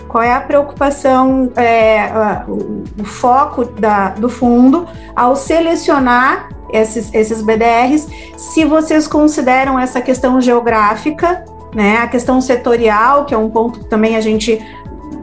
Qual 0.09 0.23
é 0.23 0.33
a 0.33 0.41
preocupação, 0.41 1.51
é, 1.57 2.11
uh, 2.47 2.53
o, 2.53 2.85
o, 3.01 3.05
foco 3.05 3.65
da, 3.65 4.11
do 4.11 4.29
fundo 4.29 4.87
ao 5.17 5.37
selecionar 5.37 6.51
esses, 6.71 7.15
esses 7.15 7.41
BDRs, 7.41 8.09
se 8.37 8.65
vocês 8.65 9.09
consideram 9.09 9.79
essa 9.79 10.03
questão 10.03 10.39
geográfica 10.39 11.45
né? 11.75 11.99
A 11.99 12.09
questão 12.09 12.41
setorial, 12.41 13.25
que 13.25 13.35
é 13.35 13.39
um 13.39 13.51
ponto 13.51 13.81
que 13.81 13.87
também 13.87 14.17
a 14.17 14.21
gente 14.21 14.59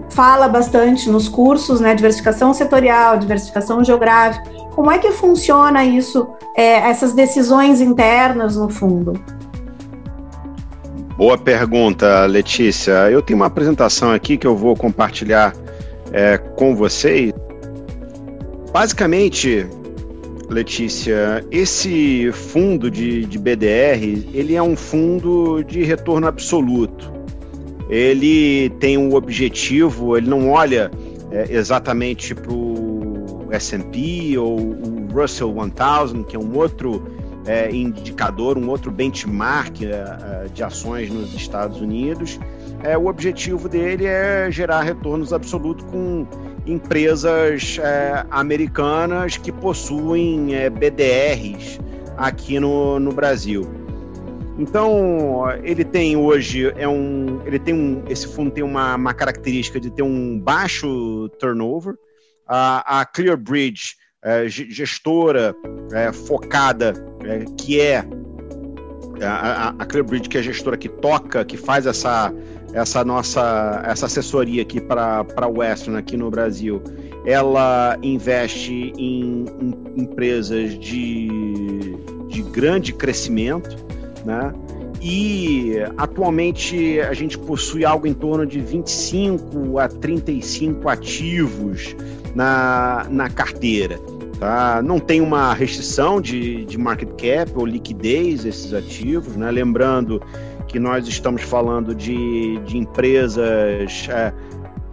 fala 0.10 0.48
bastante 0.48 1.10
nos 1.10 1.28
cursos, 1.28 1.80
né? 1.80 1.94
Diversificação 1.94 2.54
setorial, 2.54 3.18
diversificação 3.18 3.84
geográfica. 3.84 4.50
Como 4.74 4.92
é 4.92 4.98
que 4.98 5.12
funciona 5.12 5.84
isso, 5.84 6.28
é, 6.56 6.90
essas 6.90 7.14
decisões 7.14 7.82
internas 7.82 8.56
no 8.56 8.70
fundo? 8.70 9.14
Boa 11.18 11.38
pergunta, 11.38 12.26
Letícia. 12.26 13.10
Eu 13.10 13.22
tenho 13.22 13.40
uma 13.40 13.46
apresentação 13.46 14.12
aqui 14.12 14.38
que 14.38 14.46
eu 14.46 14.56
vou 14.56 14.76
compartilhar 14.76 15.54
é, 16.12 16.38
com 16.38 16.76
vocês. 16.76 17.32
Basicamente, 18.74 19.66
Letícia, 20.50 21.44
esse 21.52 22.32
fundo 22.32 22.90
de, 22.92 23.26
de 23.26 23.38
BDR, 23.40 24.28
ele 24.34 24.56
é 24.56 24.62
um 24.62 24.76
fundo 24.76 25.64
de 25.64 25.84
retorno 25.84 26.28
absoluto. 26.28 27.12
Ele 27.90 28.70
tem 28.80 28.98
um 28.98 29.16
objetivo, 29.16 30.18
ele 30.18 30.28
não 30.28 30.50
olha 30.50 30.92
é, 31.32 31.52
exatamente 31.52 32.34
para 32.34 32.54
o 32.54 33.48
S&P 33.52 34.38
ou 34.38 34.60
o 34.60 35.08
Russell 35.14 35.54
1000, 35.54 36.24
que 36.26 36.36
é 36.36 36.40
um 36.40 36.56
outro 36.56 37.04
é, 37.46 37.70
indicador, 37.72 38.58
um 38.58 38.70
outro 38.70 38.92
benchmark 38.92 39.84
é, 39.84 39.88
é, 39.88 40.48
de 40.54 40.64
ações 40.64 41.10
nos 41.10 41.34
Estados 41.34 41.80
Unidos. 41.80 42.40
É, 42.84 42.98
o 42.98 43.08
objetivo 43.08 43.70
dele 43.70 44.06
é 44.06 44.50
gerar 44.52 44.82
retornos 44.82 45.32
absolutos 45.32 45.86
com 45.86 46.26
empresas 46.66 47.78
é, 47.82 48.26
americanas 48.30 49.38
que 49.38 49.52
possuem 49.52 50.56
é, 50.56 50.70
BDRs 50.70 51.80
aqui 52.18 52.60
no, 52.60 53.00
no 53.00 53.12
Brasil. 53.12 53.70
Então, 54.58 55.44
ele 55.64 55.84
tem 55.84 56.16
hoje 56.16 56.74
é 56.78 56.88
um, 56.88 57.42
ele 57.46 57.60
tem 57.60 57.74
um, 57.74 58.04
esse 58.08 58.28
fundo 58.28 58.52
tem 58.52 58.64
uma, 58.64 58.96
uma 58.96 59.14
característica 59.14 59.80
de 59.80 59.92
ter 59.92 60.02
um 60.04 60.40
baixo 60.40 61.30
turnover. 61.40 61.96
A, 62.48 63.02
a 63.02 63.06
ClearBridge, 63.06 63.96
é, 64.24 64.48
gestora 64.48 65.56
é, 65.92 66.12
focada, 66.14 66.94
é, 67.24 67.44
que 67.58 67.82
é 67.82 68.06
a, 69.24 69.70
a 69.78 69.86
ClearBridge, 69.86 70.30
que 70.30 70.38
é 70.38 70.40
a 70.40 70.44
gestora 70.44 70.78
que 70.78 70.90
toca, 70.90 71.44
que 71.44 71.58
faz 71.58 71.86
essa 71.86 72.34
essa 72.76 73.06
nossa 73.06 73.82
essa 73.86 74.06
assessoria 74.06 74.62
aqui 74.62 74.82
para 74.82 75.26
a 75.38 75.48
Western 75.48 75.98
aqui 75.98 76.18
no 76.18 76.30
Brasil, 76.30 76.82
ela 77.26 77.98
investe 78.04 78.94
em, 78.98 79.46
em 79.62 80.02
empresas 80.04 80.78
de, 80.78 81.98
de 82.28 82.42
grande 82.44 82.94
crescimento, 82.94 83.78
né? 84.26 84.54
E 85.02 85.76
atualmente 85.98 87.00
a 87.00 87.14
gente 87.14 87.38
possui 87.38 87.86
algo 87.86 88.08
em 88.08 88.14
torno 88.14 88.46
de 88.46 88.60
25 88.60 89.80
a 89.80 89.88
35 89.88 90.90
ativos 90.90 91.96
na, 92.34 93.06
na 93.10 93.30
carteira. 93.30 94.00
Tá? 94.40 94.82
Não 94.82 95.00
tem 95.00 95.22
uma 95.22 95.54
restrição 95.54 96.20
de, 96.20 96.66
de 96.66 96.78
market 96.78 97.10
cap 97.10 97.52
ou 97.56 97.66
liquidez 97.66 98.46
esses 98.46 98.74
ativos, 98.74 99.36
né? 99.36 99.50
Lembrando 99.50 100.22
que 100.76 100.80
nós 100.80 101.08
estamos 101.08 101.42
falando 101.42 101.96
de, 101.96 102.60
de 102.66 102.78
empresas 102.78 104.10
é, 104.10 104.34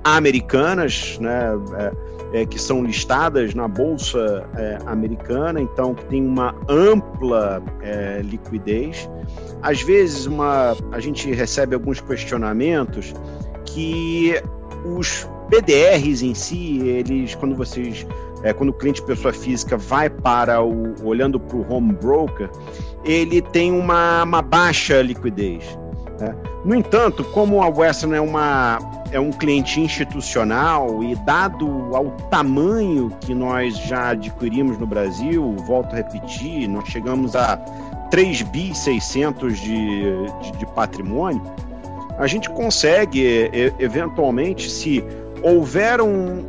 americanas, 0.04 1.18
né, 1.18 1.58
é, 2.32 2.42
é, 2.42 2.46
que 2.46 2.56
são 2.56 2.84
listadas 2.84 3.52
na 3.52 3.66
bolsa 3.66 4.48
é, 4.56 4.78
americana, 4.86 5.60
então 5.60 5.92
que 5.92 6.04
tem 6.04 6.24
uma 6.24 6.54
ampla 6.68 7.60
é, 7.80 8.22
liquidez. 8.22 9.10
Às 9.60 9.82
vezes, 9.82 10.26
uma, 10.26 10.76
a 10.92 11.00
gente 11.00 11.32
recebe 11.32 11.74
alguns 11.74 12.00
questionamentos 12.00 13.12
que 13.64 14.40
os 14.84 15.28
PDRs 15.50 16.22
em 16.22 16.32
si, 16.32 16.78
eles, 16.86 17.34
quando 17.34 17.56
vocês, 17.56 18.06
é, 18.42 18.52
quando 18.52 18.70
o 18.70 18.72
cliente 18.72 19.02
pessoa 19.02 19.32
física 19.32 19.76
vai 19.76 20.10
para 20.10 20.62
o, 20.62 20.94
olhando 21.04 21.38
para 21.38 21.56
o 21.56 21.72
home 21.72 21.92
broker, 21.92 22.50
ele 23.04 23.40
tem 23.40 23.72
uma, 23.72 24.22
uma 24.24 24.42
baixa 24.42 25.00
liquidez. 25.00 25.78
Né? 26.20 26.34
No 26.64 26.74
entanto, 26.74 27.24
como 27.24 27.62
a 27.62 27.68
Western 27.68 28.14
é, 28.14 28.20
uma, 28.20 28.78
é 29.10 29.18
um 29.18 29.30
cliente 29.30 29.80
institucional 29.80 31.02
e 31.02 31.14
dado 31.24 31.66
ao 31.94 32.10
tamanho 32.30 33.10
que 33.20 33.34
nós 33.34 33.76
já 33.78 34.10
adquirimos 34.10 34.78
no 34.78 34.86
Brasil, 34.86 35.54
volto 35.66 35.92
a 35.92 35.96
repetir, 35.96 36.68
nós 36.68 36.88
chegamos 36.88 37.34
a 37.34 37.56
3 38.10 38.42
bi 38.42 38.74
600 38.74 39.58
de, 39.58 39.74
de, 40.42 40.58
de 40.58 40.66
patrimônio, 40.66 41.42
a 42.18 42.26
gente 42.26 42.48
consegue, 42.50 43.50
eventualmente, 43.78 44.70
se 44.70 45.02
houver 45.42 46.00
um, 46.00 46.44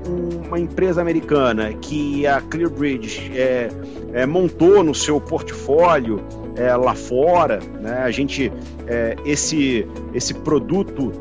uma 0.48 0.60
empresa 0.60 1.02
americana 1.02 1.74
que 1.74 2.26
a 2.28 2.42
Clearbridge 2.42 3.32
é, 3.36 3.70
é, 4.14 4.26
montou 4.26 4.84
no 4.84 4.94
seu 4.94 5.20
portfólio 5.20 6.24
é, 6.56 6.76
lá 6.76 6.94
fora, 6.94 7.60
né? 7.82 8.04
A 8.04 8.12
gente 8.12 8.52
é, 8.88 9.16
esse 9.26 9.88
esse 10.14 10.34
produto 10.34 11.12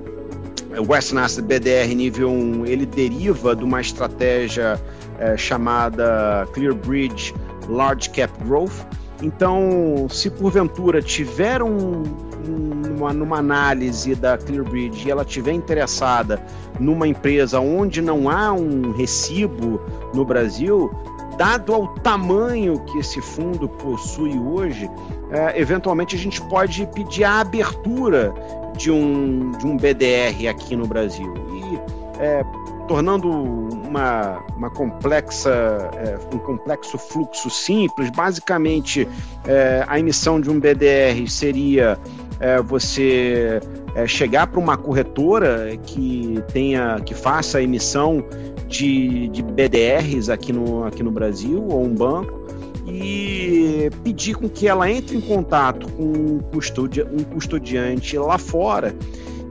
é, 0.72 0.80
Western 0.80 1.24
Asset 1.24 1.46
BDR 1.46 1.94
nível 1.94 2.30
1, 2.30 2.66
ele 2.66 2.86
deriva 2.86 3.56
de 3.56 3.64
uma 3.64 3.80
estratégia 3.80 4.80
é, 5.18 5.36
chamada 5.36 6.46
Clearbridge 6.52 7.34
Large 7.68 8.10
Cap 8.10 8.32
Growth. 8.44 8.86
Então, 9.22 10.08
se 10.10 10.28
porventura 10.28 11.00
tiver 11.00 11.62
um, 11.62 12.02
uma, 12.48 13.12
numa 13.12 13.38
análise 13.38 14.14
da 14.14 14.36
Clearbridge 14.36 15.06
e 15.06 15.10
ela 15.10 15.24
tiver 15.24 15.52
interessada 15.52 16.42
numa 16.78 17.06
empresa 17.06 17.60
onde 17.60 18.00
não 18.00 18.28
há 18.28 18.52
um 18.52 18.92
recibo 18.92 19.80
no 20.14 20.24
Brasil, 20.24 20.90
dado 21.36 21.74
ao 21.74 21.88
tamanho 21.88 22.80
que 22.84 22.98
esse 22.98 23.20
fundo 23.20 23.68
possui 23.68 24.38
hoje, 24.38 24.90
é, 25.30 25.60
eventualmente 25.60 26.16
a 26.16 26.18
gente 26.18 26.40
pode 26.48 26.86
pedir 26.94 27.24
a 27.24 27.40
abertura 27.40 28.32
de 28.76 28.90
um, 28.90 29.50
de 29.52 29.66
um 29.66 29.76
BDR 29.76 30.48
aqui 30.48 30.76
no 30.76 30.86
Brasil. 30.86 31.32
E 31.50 32.22
é, 32.22 32.44
tornando 32.86 33.28
uma, 33.30 34.44
uma 34.56 34.70
complexa, 34.70 35.50
é, 35.96 36.18
um 36.34 36.38
complexo 36.38 36.98
fluxo 36.98 37.48
simples, 37.50 38.10
basicamente 38.10 39.08
é, 39.46 39.84
a 39.86 39.98
emissão 39.98 40.40
de 40.40 40.50
um 40.50 40.58
BDR 40.58 41.26
seria 41.28 41.98
é, 42.42 42.60
você 42.60 43.60
é, 43.94 44.06
chegar 44.06 44.48
para 44.48 44.58
uma 44.58 44.76
corretora 44.76 45.76
que 45.86 46.42
tenha 46.52 47.00
que 47.00 47.14
faça 47.14 47.58
a 47.58 47.62
emissão 47.62 48.22
de, 48.68 49.28
de 49.28 49.42
BDRs 49.42 50.28
aqui 50.28 50.52
no, 50.52 50.84
aqui 50.84 51.02
no 51.02 51.10
Brasil 51.10 51.64
ou 51.70 51.84
um 51.84 51.94
banco 51.94 52.42
e 52.86 53.88
pedir 54.02 54.34
com 54.34 54.48
que 54.48 54.66
ela 54.66 54.90
entre 54.90 55.16
em 55.16 55.20
contato 55.20 55.88
com 55.92 56.02
um, 56.02 56.38
custodia, 56.52 57.06
um 57.06 57.22
custodiante 57.22 58.18
lá 58.18 58.36
fora 58.36 58.94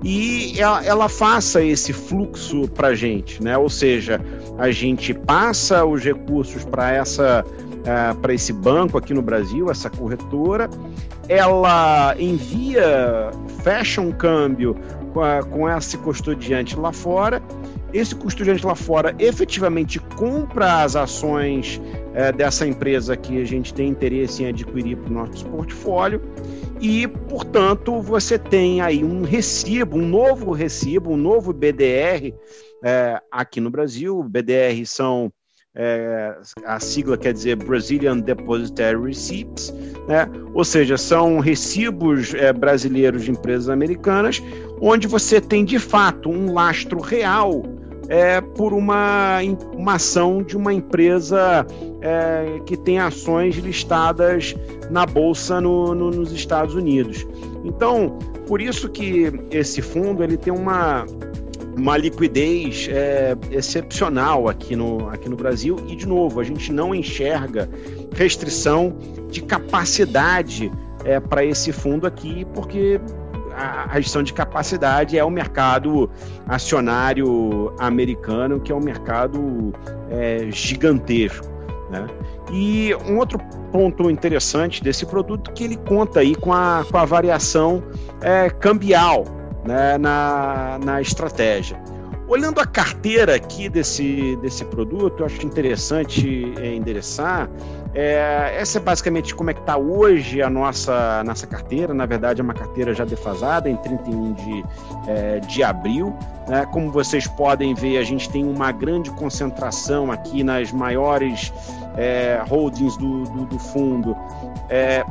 e 0.04 0.60
ela, 0.60 0.84
ela 0.84 1.10
faça 1.10 1.64
esse 1.64 1.94
fluxo 1.94 2.68
para 2.70 2.94
gente, 2.96 3.42
né? 3.42 3.56
Ou 3.56 3.70
seja, 3.70 4.20
a 4.58 4.72
gente 4.72 5.14
passa 5.14 5.86
os 5.86 6.04
recursos 6.04 6.66
para 6.66 6.92
essa 6.92 7.46
uh, 7.82 8.16
para 8.20 8.34
esse 8.34 8.52
banco 8.52 8.98
aqui 8.98 9.14
no 9.14 9.22
Brasil, 9.22 9.70
essa 9.70 9.90
corretora, 9.90 10.70
ela 11.32 12.16
envia, 12.20 13.32
fecha 13.64 14.02
um 14.02 14.12
câmbio 14.12 14.76
com, 15.14 15.22
a, 15.22 15.44
com 15.44 15.70
esse 15.70 15.98
custodiante 15.98 16.78
lá 16.78 16.92
fora 16.92 17.42
esse 17.94 18.16
custodiante 18.16 18.66
lá 18.66 18.76
fora 18.76 19.14
efetivamente 19.20 20.00
compra 20.00 20.84
as 20.84 20.96
ações 20.96 21.82
é, 22.14 22.32
dessa 22.32 22.66
empresa 22.66 23.18
que 23.18 23.42
a 23.42 23.46
gente 23.46 23.74
tem 23.74 23.90
interesse 23.90 24.44
em 24.44 24.48
adquirir 24.48 24.98
para 24.98 25.10
o 25.10 25.14
nosso 25.14 25.46
portfólio 25.48 26.22
e, 26.80 27.08
portanto, 27.08 28.02
você 28.02 28.40
tem 28.40 28.82
aí 28.82 29.04
um 29.04 29.24
recibo, 29.24 29.98
um 29.98 30.08
novo 30.08 30.52
recibo, 30.52 31.12
um 31.12 31.18
novo 31.18 31.54
BDR 31.54 32.34
é, 32.84 33.22
aqui 33.30 33.62
no 33.62 33.70
Brasil. 33.70 34.24
BDR 34.24 34.84
são 34.86 35.32
é, 35.76 36.36
a 36.66 36.80
sigla 36.80 37.18
quer 37.18 37.34
dizer 37.34 37.56
Brazilian 37.56 38.20
Depositary 38.20 39.02
Receipts, 39.02 39.74
né? 40.08 40.28
ou 40.54 40.66
seja, 40.66 40.98
são 40.98 41.40
recibos 41.40 42.34
é, 42.34 42.52
brasileiros 42.52 43.24
de 43.24 43.32
empresas 43.32 43.70
americanas, 43.70 44.42
onde 44.82 45.08
você 45.08 45.40
tem 45.40 45.64
de 45.64 45.80
fato 45.80 46.30
um 46.30 46.54
lastro 46.54 47.00
real 47.00 47.64
é, 48.10 48.42
por 48.42 48.74
uma, 48.74 49.40
uma 49.74 49.94
ação 49.96 50.44
de 50.44 50.58
uma 50.58 50.74
empresa 50.74 51.66
é, 52.02 52.60
que 52.66 52.76
tem 52.76 53.00
ações 53.00 53.56
listadas 53.56 54.54
na 54.90 55.06
bolsa 55.06 55.62
no, 55.62 55.96
no, 55.96 56.12
nos 56.12 56.34
Estados 56.34 56.76
Unidos. 56.76 57.26
Então, 57.64 58.20
por 58.48 58.60
isso 58.60 58.90
que 58.90 59.32
esse 59.52 59.82
fundo 59.82 60.22
ele 60.22 60.36
tem 60.36 60.52
uma, 60.52 61.06
uma 61.78 61.98
liquidez 61.98 62.88
é, 62.92 63.36
excepcional 63.52 64.48
aqui 64.48 64.76
no, 64.76 65.10
aqui 65.10 65.30
no 65.30 65.36
Brasil 65.36 65.78
e, 65.88 65.96
de 65.96 66.08
novo, 66.08 66.40
a 66.40 66.44
gente 66.44 66.72
não 66.72 66.94
enxerga 66.94 67.70
restrição 68.14 68.96
de 69.30 69.42
capacidade 69.42 70.72
é, 71.06 71.20
para 71.20 71.44
esse 71.44 71.72
fundo 71.72 72.06
aqui, 72.06 72.46
porque 72.54 73.00
a, 73.56 74.00
gestão 74.00 74.24
de 74.24 74.34
capacidade 74.34 75.18
é 75.18 75.24
o 75.24 75.30
mercado 75.30 76.10
acionário 76.48 77.74
americano, 77.80 78.60
que 78.60 78.72
é 78.72 78.76
um 78.76 78.84
mercado 78.84 79.74
é, 80.10 80.48
gigantesco. 80.52 81.48
Né? 81.90 82.08
E 82.52 82.96
um 83.08 83.18
outro 83.18 83.40
ponto 83.72 84.10
interessante 84.10 84.84
desse 84.84 85.06
produto 85.06 85.52
é 85.52 85.54
que 85.54 85.64
ele 85.64 85.78
conta 85.78 86.20
aí 86.20 86.36
com 86.36 86.54
a, 86.54 86.86
com 86.90 86.98
a 86.98 87.06
variação 87.06 87.84
é, 88.22 88.50
cambial 88.50 89.26
né, 89.66 89.98
na, 89.98 90.80
na 90.84 91.02
estratégia. 91.02 91.80
Olhando 92.28 92.62
a 92.62 92.66
carteira 92.66 93.36
aqui 93.36 93.68
desse, 93.68 94.38
desse 94.38 94.64
produto, 94.64 95.20
eu 95.20 95.26
acho 95.26 95.46
interessante 95.46 96.54
é, 96.60 96.74
endereçar. 96.74 97.50
É, 97.94 98.56
essa 98.58 98.78
é 98.78 98.82
basicamente 98.82 99.36
como 99.36 99.50
é 99.50 99.54
que 99.54 99.60
está 99.60 99.76
hoje 99.76 100.42
a 100.42 100.50
nossa, 100.50 101.22
nossa 101.26 101.46
carteira. 101.46 101.94
Na 101.94 102.06
verdade, 102.06 102.40
é 102.40 102.44
uma 102.44 102.54
carteira 102.54 102.94
já 102.94 103.04
defasada 103.04 103.70
em 103.70 103.76
31 103.76 104.34
de, 104.34 104.64
é, 105.08 105.40
de 105.42 105.62
abril. 105.62 106.16
Né? 106.48 106.66
Como 106.72 106.90
vocês 106.90 107.28
podem 107.28 107.74
ver, 107.74 107.98
a 107.98 108.04
gente 108.04 108.30
tem 108.30 108.46
uma 108.46 108.72
grande 108.72 109.12
concentração 109.12 110.10
aqui 110.10 110.42
nas 110.42 110.72
maiores 110.72 111.52
é, 111.98 112.42
holdings 112.48 112.96
do, 112.96 113.24
do, 113.24 113.46
do 113.46 113.60
fundo. 113.60 114.16
É, 114.70 115.04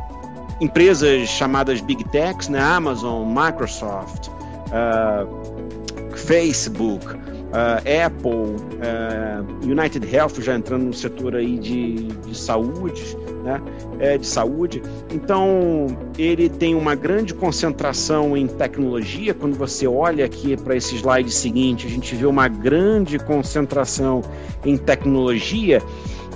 empresas 0.58 1.28
chamadas 1.28 1.82
Big 1.82 2.02
Techs, 2.04 2.48
né? 2.48 2.60
Amazon, 2.60 3.26
Microsoft, 3.28 4.28
uh, 4.70 6.16
Facebook, 6.16 7.06
uh, 7.06 8.06
Apple, 8.06 8.56
uh, 8.80 9.64
United 9.64 10.06
Health 10.14 10.40
já 10.40 10.54
entrando 10.54 10.84
no 10.84 10.94
setor 10.94 11.36
aí 11.36 11.58
de, 11.58 12.06
de 12.06 12.36
saúde, 12.36 13.16
né? 13.44 13.60
É, 13.98 14.18
de 14.18 14.26
saúde. 14.26 14.82
Então 15.12 15.86
ele 16.18 16.48
tem 16.48 16.74
uma 16.74 16.94
grande 16.94 17.34
concentração 17.34 18.36
em 18.36 18.46
tecnologia. 18.46 19.34
Quando 19.34 19.56
você 19.56 19.86
olha 19.86 20.24
aqui 20.24 20.56
para 20.56 20.76
esse 20.76 20.96
slide 20.96 21.30
seguinte, 21.30 21.86
a 21.86 21.90
gente 21.90 22.14
vê 22.14 22.26
uma 22.26 22.48
grande 22.48 23.18
concentração 23.18 24.22
em 24.64 24.76
tecnologia. 24.76 25.82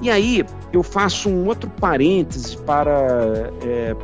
E 0.02 0.10
aí 0.10 0.44
eu 0.72 0.82
faço 0.82 1.28
um 1.28 1.46
outro 1.46 1.70
parêntese 1.70 2.56
para 2.58 3.50
é, 3.64 3.94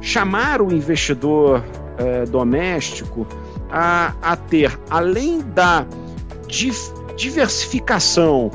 chamar 0.00 0.60
o 0.60 0.72
investidor 0.72 1.62
é, 1.98 2.24
doméstico 2.26 3.26
a, 3.70 4.12
a 4.22 4.36
ter, 4.36 4.78
além 4.90 5.40
da 5.40 5.86
diversificação 7.16 8.50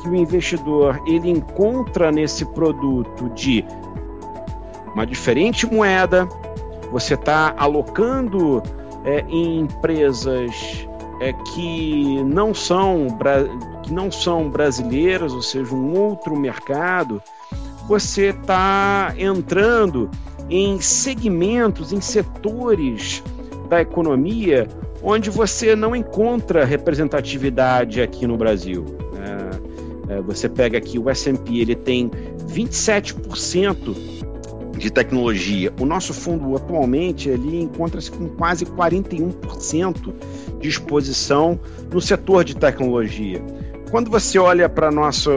que 0.00 0.08
o 0.08 0.14
investidor 0.14 1.00
ele 1.06 1.30
encontra 1.30 2.10
nesse 2.10 2.44
produto 2.46 3.28
de 3.30 3.64
uma 4.94 5.06
diferente 5.06 5.66
moeda, 5.66 6.26
você 6.90 7.14
está 7.14 7.54
alocando 7.58 8.62
é, 9.04 9.24
em 9.28 9.60
empresas 9.60 10.86
é, 11.20 11.32
que 11.32 12.22
não 12.24 12.54
são 12.54 13.06
que 13.82 13.92
não 13.92 14.10
são 14.10 14.50
brasileiras, 14.50 15.32
ou 15.32 15.42
seja, 15.42 15.72
um 15.74 15.96
outro 15.96 16.36
mercado, 16.36 17.22
você 17.86 18.30
está 18.30 19.14
entrando 19.16 20.10
em 20.50 20.80
segmentos, 20.80 21.92
em 21.92 22.00
setores 22.00 23.22
da 23.66 23.80
economia 23.80 24.66
onde 25.02 25.30
você 25.30 25.76
não 25.76 25.94
encontra 25.94 26.64
representatividade 26.64 28.00
aqui 28.00 28.26
no 28.26 28.36
Brasil. 28.36 28.84
É, 30.08 30.16
é, 30.16 30.22
você 30.22 30.48
pega 30.48 30.78
aqui 30.78 30.98
o 30.98 31.10
S&P, 31.10 31.58
ele 31.58 31.74
tem 31.74 32.10
27% 32.48 34.16
de 34.78 34.90
tecnologia. 34.90 35.72
O 35.80 35.86
nosso 35.86 36.12
fundo 36.12 36.54
atualmente 36.56 37.28
ele 37.28 37.62
encontra-se 37.62 38.10
com 38.10 38.28
quase 38.28 38.64
41% 38.64 40.12
de 40.60 40.68
exposição 40.68 41.58
no 41.92 42.00
setor 42.00 42.44
de 42.44 42.56
tecnologia. 42.56 43.42
Quando 43.90 44.10
você 44.10 44.38
olha 44.38 44.68
para 44.68 44.90
nosso 44.90 45.30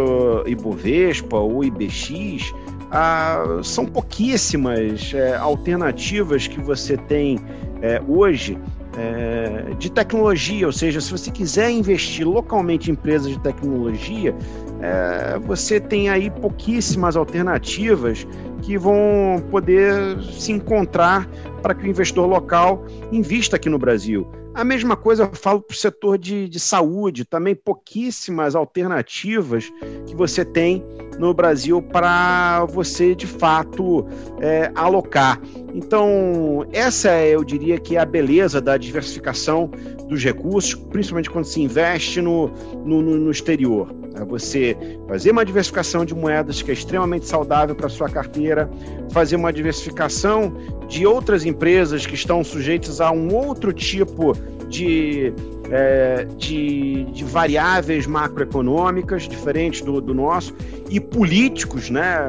Ibovespa 0.45 1.37
ou 1.37 1.63
IBX, 1.63 2.53
ah, 2.91 3.59
são 3.63 3.85
pouquíssimas 3.85 5.13
é, 5.13 5.35
alternativas 5.35 6.47
que 6.47 6.59
você 6.59 6.97
tem 6.97 7.37
é, 7.81 8.01
hoje 8.07 8.57
é, 8.97 9.73
de 9.77 9.91
tecnologia, 9.91 10.65
ou 10.65 10.73
seja, 10.73 10.99
se 10.99 11.11
você 11.11 11.31
quiser 11.31 11.69
investir 11.69 12.27
localmente 12.27 12.89
em 12.89 12.93
empresas 12.93 13.31
de 13.31 13.39
tecnologia, 13.39 14.35
é, 14.81 15.39
você 15.39 15.79
tem 15.79 16.09
aí 16.09 16.29
pouquíssimas 16.29 17.15
alternativas 17.15 18.27
que 18.61 18.77
vão 18.77 19.43
poder 19.49 20.21
se 20.23 20.51
encontrar 20.51 21.27
para 21.61 21.73
que 21.73 21.85
o 21.85 21.87
investidor 21.87 22.27
local 22.27 22.85
invista 23.11 23.55
aqui 23.55 23.69
no 23.69 23.77
Brasil. 23.77 24.27
A 24.53 24.63
mesma 24.63 24.95
coisa 24.95 25.23
eu 25.23 25.31
falo 25.33 25.61
para 25.61 25.73
o 25.73 25.77
setor 25.77 26.17
de, 26.17 26.49
de 26.49 26.59
saúde, 26.59 27.23
também 27.23 27.55
pouquíssimas 27.55 28.55
alternativas 28.55 29.71
que 30.05 30.15
você 30.15 30.43
tem 30.43 30.83
no 31.19 31.33
Brasil 31.33 31.81
para 31.81 32.65
você 32.65 33.13
de 33.13 33.27
fato 33.27 34.07
é, 34.41 34.71
alocar. 34.73 35.39
Então, 35.73 36.65
essa 36.71 37.11
é, 37.11 37.35
eu 37.35 37.43
diria 37.43 37.77
que 37.77 37.95
é 37.95 37.99
a 37.99 38.05
beleza 38.05 38.59
da 38.59 38.77
diversificação 38.77 39.69
dos 40.07 40.23
recursos, 40.23 40.73
principalmente 40.73 41.29
quando 41.29 41.45
se 41.45 41.61
investe 41.61 42.21
no, 42.21 42.49
no, 42.85 43.01
no 43.01 43.29
exterior. 43.29 43.93
É 44.15 44.23
você 44.25 44.75
fazer 45.07 45.31
uma 45.31 45.45
diversificação 45.45 46.03
de 46.03 46.13
moedas 46.13 46.61
que 46.61 46.71
é 46.71 46.73
extremamente 46.73 47.25
saudável 47.25 47.75
para 47.75 47.89
sua 47.89 48.09
carteira, 48.09 48.69
fazer 49.11 49.35
uma 49.35 49.51
diversificação 49.53 50.53
de 50.87 51.05
outras 51.05 51.45
empresas 51.45 52.05
que 52.05 52.15
estão 52.15 52.43
sujeitas 52.43 52.99
a 52.99 53.11
um 53.11 53.33
outro 53.33 53.71
tipo 53.71 54.33
de, 54.67 55.33
é, 55.71 56.25
de, 56.37 57.05
de, 57.05 57.23
variáveis 57.23 58.05
macroeconômicas 58.05 59.27
diferentes 59.27 59.81
do, 59.81 59.99
do 59.99 60.13
nosso 60.13 60.53
e 60.89 60.99
políticos, 60.99 61.89
né? 61.89 62.27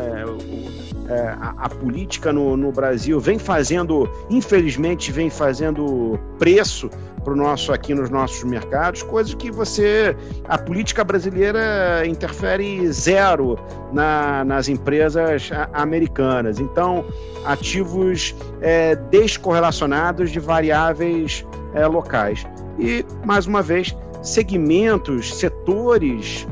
É, 1.10 1.34
a, 1.40 1.54
a, 1.58 1.68
política 1.68 2.32
no, 2.32 2.56
no 2.56 2.70
Brasil 2.70 3.18
vem 3.18 3.36
fazendo, 3.36 4.08
infelizmente, 4.30 5.10
vem 5.10 5.28
fazendo 5.28 6.16
preço 6.38 6.88
para 7.24 7.32
o 7.32 7.36
nosso 7.36 7.72
aqui 7.72 7.92
nos 7.92 8.10
nossos 8.10 8.44
mercados, 8.44 9.02
coisas 9.02 9.34
que 9.34 9.50
você 9.50 10.16
a 10.48 10.56
política 10.56 11.02
brasileira 11.02 12.06
interfere 12.06 12.90
zero 12.92 13.58
na, 13.92 14.44
nas 14.44 14.68
empresas 14.68 15.50
americanas. 15.72 16.60
Então, 16.60 17.04
ativos 17.44 18.32
é, 18.60 18.94
descorrelacionados 18.94 20.30
de 20.30 20.38
variáveis 20.38 21.44
é, 21.74 21.88
locais. 21.88 22.46
E 22.78 23.04
mais 23.24 23.48
uma 23.48 23.62
vez, 23.62 23.96
segmentos, 24.22 25.34
setores 25.34 26.46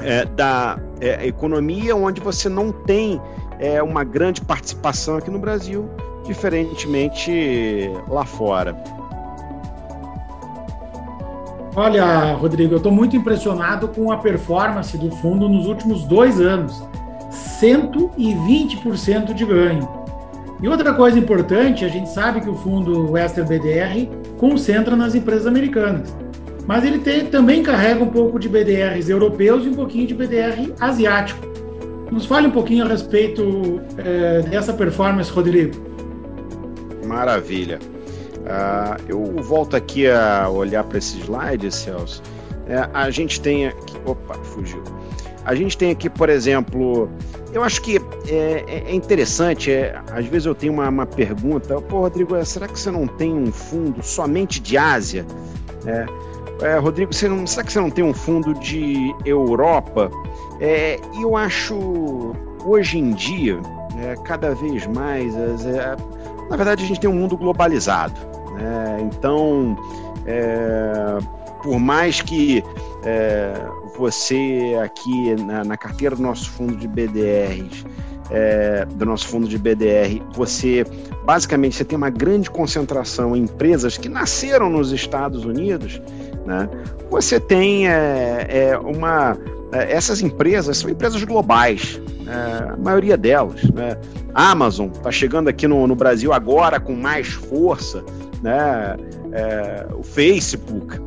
é, 0.00 0.24
da 0.24 0.78
é, 1.00 1.26
economia 1.26 1.94
onde 1.96 2.20
você 2.20 2.48
não 2.48 2.72
tem 2.72 3.20
é, 3.62 3.80
uma 3.80 4.02
grande 4.02 4.40
participação 4.40 5.16
aqui 5.16 5.30
no 5.30 5.38
Brasil, 5.38 5.88
diferentemente 6.26 7.88
lá 8.08 8.24
fora. 8.24 8.76
Olha, 11.76 12.34
Rodrigo, 12.34 12.74
eu 12.74 12.78
estou 12.78 12.92
muito 12.92 13.16
impressionado 13.16 13.88
com 13.88 14.10
a 14.10 14.18
performance 14.18 14.98
do 14.98 15.10
fundo 15.10 15.48
nos 15.48 15.66
últimos 15.66 16.04
dois 16.04 16.40
anos. 16.40 16.82
120% 17.30 19.32
de 19.32 19.46
ganho. 19.46 19.88
E 20.60 20.68
outra 20.68 20.92
coisa 20.92 21.18
importante, 21.18 21.84
a 21.84 21.88
gente 21.88 22.10
sabe 22.10 22.40
que 22.40 22.50
o 22.50 22.54
fundo 22.54 23.12
Western 23.12 23.48
BDR 23.48 24.08
concentra 24.38 24.96
nas 24.96 25.14
empresas 25.14 25.46
americanas 25.46 26.14
mas 26.66 26.84
ele 26.84 26.98
tem, 26.98 27.26
também 27.26 27.62
carrega 27.62 28.04
um 28.04 28.08
pouco 28.08 28.38
de 28.38 28.48
BDRs 28.48 29.08
europeus 29.08 29.64
e 29.64 29.68
um 29.68 29.74
pouquinho 29.74 30.06
de 30.06 30.14
BDR 30.14 30.72
asiático. 30.80 31.51
Nos 32.12 32.26
fale 32.26 32.46
um 32.46 32.50
pouquinho 32.50 32.84
a 32.84 32.88
respeito 32.88 33.80
é, 33.96 34.42
dessa 34.42 34.74
performance, 34.74 35.30
Rodrigo. 35.32 35.74
Maravilha. 37.06 37.78
Uh, 38.42 39.02
eu 39.08 39.42
volto 39.42 39.74
aqui 39.74 40.06
a 40.06 40.46
olhar 40.50 40.84
para 40.84 40.98
esse 40.98 41.20
slide, 41.20 41.70
Celso. 41.72 42.22
É, 42.66 42.86
a 42.92 43.08
gente 43.08 43.40
tem 43.40 43.68
aqui. 43.68 43.96
Opa, 44.04 44.34
fugiu. 44.34 44.82
A 45.46 45.54
gente 45.54 45.78
tem 45.78 45.90
aqui, 45.90 46.10
por 46.10 46.28
exemplo, 46.28 47.08
eu 47.50 47.64
acho 47.64 47.80
que 47.80 47.96
é, 48.28 48.64
é, 48.66 48.90
é 48.90 48.94
interessante, 48.94 49.70
é, 49.72 49.98
às 50.12 50.26
vezes 50.26 50.46
eu 50.46 50.54
tenho 50.54 50.74
uma, 50.74 50.88
uma 50.88 51.06
pergunta, 51.06 51.80
pô, 51.80 52.00
Rodrigo, 52.00 52.44
será 52.44 52.68
que 52.68 52.78
você 52.78 52.90
não 52.90 53.06
tem 53.06 53.32
um 53.32 53.50
fundo 53.50 54.02
somente 54.02 54.60
de 54.60 54.76
Ásia? 54.76 55.26
É, 55.86 56.06
é, 56.62 56.78
Rodrigo, 56.78 57.10
não, 57.28 57.46
será 57.46 57.64
que 57.64 57.72
você 57.72 57.80
não 57.80 57.90
tem 57.90 58.04
um 58.04 58.14
fundo 58.14 58.54
de 58.54 59.12
Europa? 59.24 60.10
É, 60.64 61.00
eu 61.20 61.36
acho, 61.36 62.34
hoje 62.64 62.96
em 62.96 63.10
dia, 63.10 63.58
é, 64.00 64.14
cada 64.24 64.54
vez 64.54 64.86
mais, 64.86 65.34
é, 65.34 65.96
na 66.48 66.56
verdade, 66.56 66.84
a 66.84 66.86
gente 66.86 67.00
tem 67.00 67.10
um 67.10 67.14
mundo 67.14 67.36
globalizado. 67.36 68.14
Né? 68.54 68.98
Então, 69.00 69.76
é, 70.24 71.18
por 71.64 71.80
mais 71.80 72.20
que 72.20 72.62
é, 73.04 73.54
você 73.96 74.78
aqui 74.80 75.34
na, 75.42 75.64
na, 75.64 75.76
carteira 75.76 76.14
do 76.14 76.22
nosso 76.22 76.48
fundo 76.50 76.76
de 76.76 76.86
BDRs 76.86 77.84
é, 78.30 78.84
do 78.84 79.04
nosso 79.04 79.26
fundo 79.26 79.48
de 79.48 79.58
BDR, 79.58 80.22
você 80.32 80.84
basicamente 81.24 81.76
você 81.76 81.84
tem 81.84 81.98
uma 81.98 82.08
grande 82.08 82.48
concentração 82.48 83.36
em 83.36 83.42
empresas 83.42 83.98
que 83.98 84.08
nasceram 84.08 84.70
nos 84.70 84.92
Estados 84.92 85.44
Unidos, 85.44 86.00
né? 86.46 86.68
Você 87.10 87.38
tem 87.38 87.88
é, 87.88 88.46
é 88.48 88.78
uma 88.78 89.36
essas 89.72 90.20
empresas 90.20 90.78
são 90.78 90.90
empresas 90.90 91.22
globais, 91.24 92.00
é, 92.26 92.72
a 92.72 92.76
maioria 92.76 93.16
delas. 93.16 93.62
Né? 93.70 93.96
Amazon 94.34 94.88
está 94.88 95.10
chegando 95.10 95.48
aqui 95.48 95.66
no, 95.66 95.86
no, 95.86 95.94
Brasil 95.94 96.32
agora 96.32 96.78
com 96.78 96.94
mais 96.94 97.28
força, 97.28 98.04
né? 98.42 98.96
É, 99.32 99.86
o 99.94 100.02
Facebook, 100.02 100.98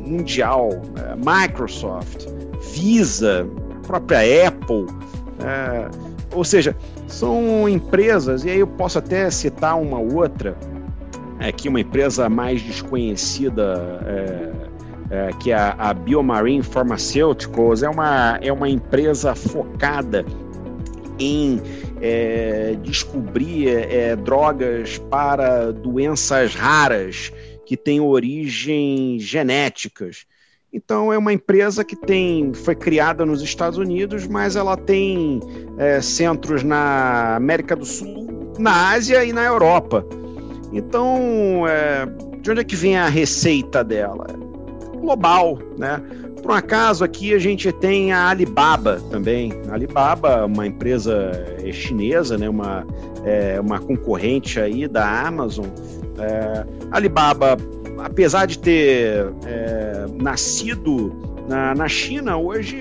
mundial, 0.00 0.70
é, 0.96 1.14
Microsoft, 1.16 2.26
Visa, 2.72 3.46
a 3.76 3.86
própria 3.86 4.48
Apple. 4.48 4.86
É, 5.40 5.88
ou 6.34 6.44
seja, 6.44 6.76
são 7.06 7.68
empresas, 7.68 8.44
e 8.44 8.50
aí 8.50 8.58
eu 8.58 8.66
posso 8.66 8.98
até 8.98 9.30
citar 9.30 9.80
uma 9.80 9.98
outra, 9.98 10.56
aqui 11.38 11.68
uma 11.68 11.80
empresa 11.80 12.28
mais 12.28 12.60
desconhecida, 12.60 14.00
é, 15.10 15.30
que 15.40 15.50
é 15.50 15.54
a, 15.54 15.74
a 15.78 15.94
Biomarine 15.94 16.62
Pharmaceuticals, 16.62 17.82
é 17.82 17.88
uma, 17.88 18.38
é 18.42 18.52
uma 18.52 18.68
empresa 18.68 19.34
focada 19.34 20.24
em 21.18 21.60
é, 22.00 22.76
descobrir 22.82 23.68
é, 23.68 24.14
drogas 24.16 24.98
para 25.10 25.72
doenças 25.72 26.54
raras 26.54 27.32
que 27.66 27.76
têm 27.76 28.00
origem 28.00 29.18
genéticas. 29.18 30.24
Então 30.72 31.12
é 31.12 31.18
uma 31.18 31.32
empresa 31.32 31.82
que 31.82 31.96
tem 31.96 32.52
foi 32.52 32.74
criada 32.74 33.24
nos 33.24 33.42
Estados 33.42 33.78
Unidos, 33.78 34.26
mas 34.26 34.54
ela 34.54 34.76
tem 34.76 35.40
é, 35.78 36.00
centros 36.00 36.62
na 36.62 37.36
América 37.36 37.74
do 37.74 37.86
Sul, 37.86 38.52
na 38.58 38.90
Ásia 38.90 39.24
e 39.24 39.32
na 39.32 39.44
Europa. 39.44 40.06
Então, 40.72 41.66
é, 41.66 42.06
de 42.42 42.50
onde 42.50 42.60
é 42.60 42.64
que 42.64 42.76
vem 42.76 42.98
a 42.98 43.08
receita 43.08 43.82
dela? 43.82 44.26
Global, 44.98 45.58
né? 45.76 46.00
Por 46.42 46.52
um 46.52 46.54
acaso, 46.54 47.04
aqui 47.04 47.34
a 47.34 47.38
gente 47.38 47.70
tem 47.72 48.12
a 48.12 48.28
Alibaba 48.28 49.00
também. 49.10 49.52
A 49.68 49.74
Alibaba, 49.74 50.46
uma 50.46 50.66
empresa 50.66 51.32
é, 51.62 51.72
chinesa, 51.72 52.38
né? 52.38 52.48
uma, 52.48 52.86
é, 53.24 53.60
uma 53.60 53.78
concorrente 53.78 54.60
aí 54.60 54.86
da 54.86 55.26
Amazon. 55.26 55.66
É, 56.18 56.64
Alibaba 56.90 57.56
apesar 57.98 58.46
de 58.46 58.58
ter 58.58 59.32
é, 59.44 60.06
nascido 60.14 61.12
na, 61.48 61.74
na, 61.74 61.88
China, 61.88 62.36
hoje 62.36 62.78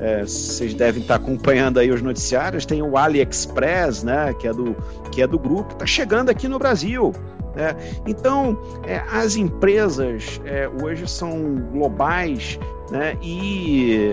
é, 0.00 0.22
vocês 0.22 0.72
devem 0.74 1.02
estar 1.02 1.16
acompanhando 1.16 1.78
aí 1.78 1.90
os 1.90 2.00
noticiários, 2.00 2.64
tem 2.64 2.82
o 2.82 2.96
AliExpress, 2.96 4.02
né, 4.02 4.34
que 4.38 4.48
é 4.48 4.52
do, 4.52 4.74
que 5.12 5.20
é 5.20 5.26
do 5.26 5.38
grupo, 5.38 5.72
está 5.72 5.86
chegando 5.86 6.30
aqui 6.30 6.48
no 6.48 6.58
Brasil. 6.58 7.12
Né? 7.54 7.74
Então, 8.06 8.58
é, 8.84 9.02
as 9.12 9.36
empresas 9.36 10.40
é, 10.44 10.68
hoje 10.82 11.08
são 11.08 11.56
globais 11.72 12.58
né? 12.90 13.16
e 13.22 14.12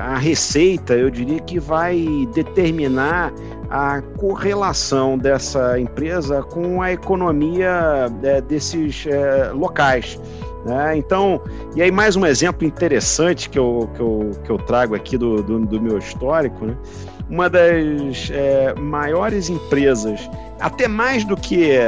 a 0.00 0.18
receita, 0.18 0.94
eu 0.94 1.08
diria 1.08 1.40
que 1.40 1.58
vai 1.60 2.28
determinar 2.34 3.32
a 3.70 4.00
correlação 4.18 5.18
dessa 5.18 5.78
empresa 5.78 6.42
com 6.42 6.80
a 6.80 6.92
economia 6.92 8.06
é, 8.22 8.40
desses 8.40 9.06
é, 9.06 9.50
locais. 9.52 10.18
Né? 10.64 10.96
Então, 10.96 11.40
e 11.76 11.82
aí 11.82 11.90
mais 11.90 12.16
um 12.16 12.26
exemplo 12.26 12.66
interessante 12.66 13.48
que 13.48 13.58
eu, 13.58 13.88
que 13.94 14.00
eu, 14.00 14.30
que 14.44 14.50
eu 14.50 14.58
trago 14.58 14.94
aqui 14.94 15.16
do, 15.16 15.42
do, 15.42 15.58
do 15.66 15.80
meu 15.80 15.98
histórico, 15.98 16.66
né? 16.66 16.76
uma 17.28 17.48
das 17.48 18.30
é, 18.30 18.74
maiores 18.74 19.50
empresas, 19.50 20.28
até 20.60 20.88
mais 20.88 21.24
do 21.24 21.36
que 21.36 21.78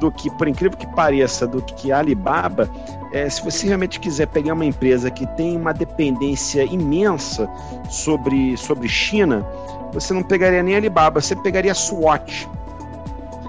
do 0.00 0.10
que, 0.10 0.30
por 0.30 0.48
incrível 0.48 0.76
que 0.76 0.86
pareça, 0.94 1.46
do 1.46 1.62
que 1.62 1.92
a 1.92 1.98
Alibaba, 1.98 2.68
é, 3.12 3.28
se 3.28 3.42
você 3.42 3.66
realmente 3.66 4.00
quiser 4.00 4.26
pegar 4.26 4.54
uma 4.54 4.64
empresa 4.64 5.10
que 5.10 5.26
tem 5.36 5.56
uma 5.56 5.72
dependência 5.72 6.64
imensa 6.64 7.48
sobre, 7.88 8.56
sobre 8.56 8.88
China, 8.88 9.46
você 9.92 10.12
não 10.12 10.22
pegaria 10.22 10.62
nem 10.62 10.76
Alibaba, 10.76 11.20
você 11.20 11.34
pegaria 11.36 11.72
a 11.72 11.74
SWAT. 11.74 12.48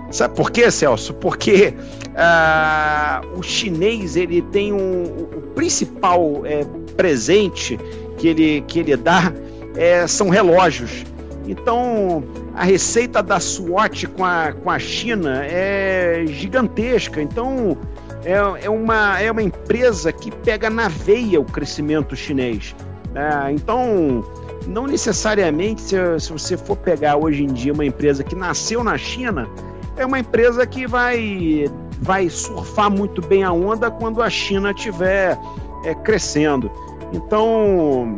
Sabe 0.09 0.35
por 0.35 0.51
quê, 0.51 0.71
Celso? 0.71 1.13
Porque 1.15 1.73
uh, 2.13 3.37
o 3.37 3.43
chinês 3.43 4.15
ele 4.15 4.41
tem 4.41 4.71
um, 4.71 5.03
o 5.03 5.41
principal 5.53 6.45
é, 6.45 6.63
presente 6.95 7.77
que 8.17 8.29
ele, 8.29 8.61
que 8.67 8.79
ele 8.79 8.95
dá 8.95 9.33
é, 9.75 10.07
são 10.07 10.29
relógios. 10.29 11.03
Então, 11.47 12.23
a 12.53 12.63
receita 12.63 13.23
da 13.23 13.39
SWAT 13.39 14.05
com 14.07 14.25
a, 14.25 14.51
com 14.51 14.69
a 14.69 14.77
China 14.77 15.45
é 15.45 16.25
gigantesca. 16.27 17.21
Então, 17.21 17.77
é, 18.25 18.65
é, 18.65 18.69
uma, 18.69 19.19
é 19.19 19.31
uma 19.31 19.41
empresa 19.41 20.11
que 20.11 20.29
pega 20.29 20.69
na 20.69 20.89
veia 20.89 21.39
o 21.39 21.45
crescimento 21.45 22.15
chinês. 22.15 22.75
É, 23.15 23.51
então, 23.51 24.23
não 24.67 24.85
necessariamente, 24.85 25.81
se, 25.81 25.95
se 26.19 26.31
você 26.31 26.57
for 26.57 26.75
pegar 26.75 27.15
hoje 27.15 27.43
em 27.43 27.47
dia 27.47 27.71
uma 27.71 27.85
empresa 27.85 28.23
que 28.23 28.35
nasceu 28.35 28.83
na 28.83 28.97
China, 28.97 29.47
é 29.95 30.05
uma 30.05 30.19
empresa 30.19 30.67
que 30.67 30.85
vai, 30.85 31.65
vai 32.01 32.29
surfar 32.29 32.91
muito 32.91 33.21
bem 33.21 33.43
a 33.43 33.51
onda 33.51 33.89
quando 33.89 34.21
a 34.21 34.29
China 34.29 34.71
estiver 34.71 35.37
é, 35.85 35.95
crescendo. 35.95 36.69
Então, 37.13 38.15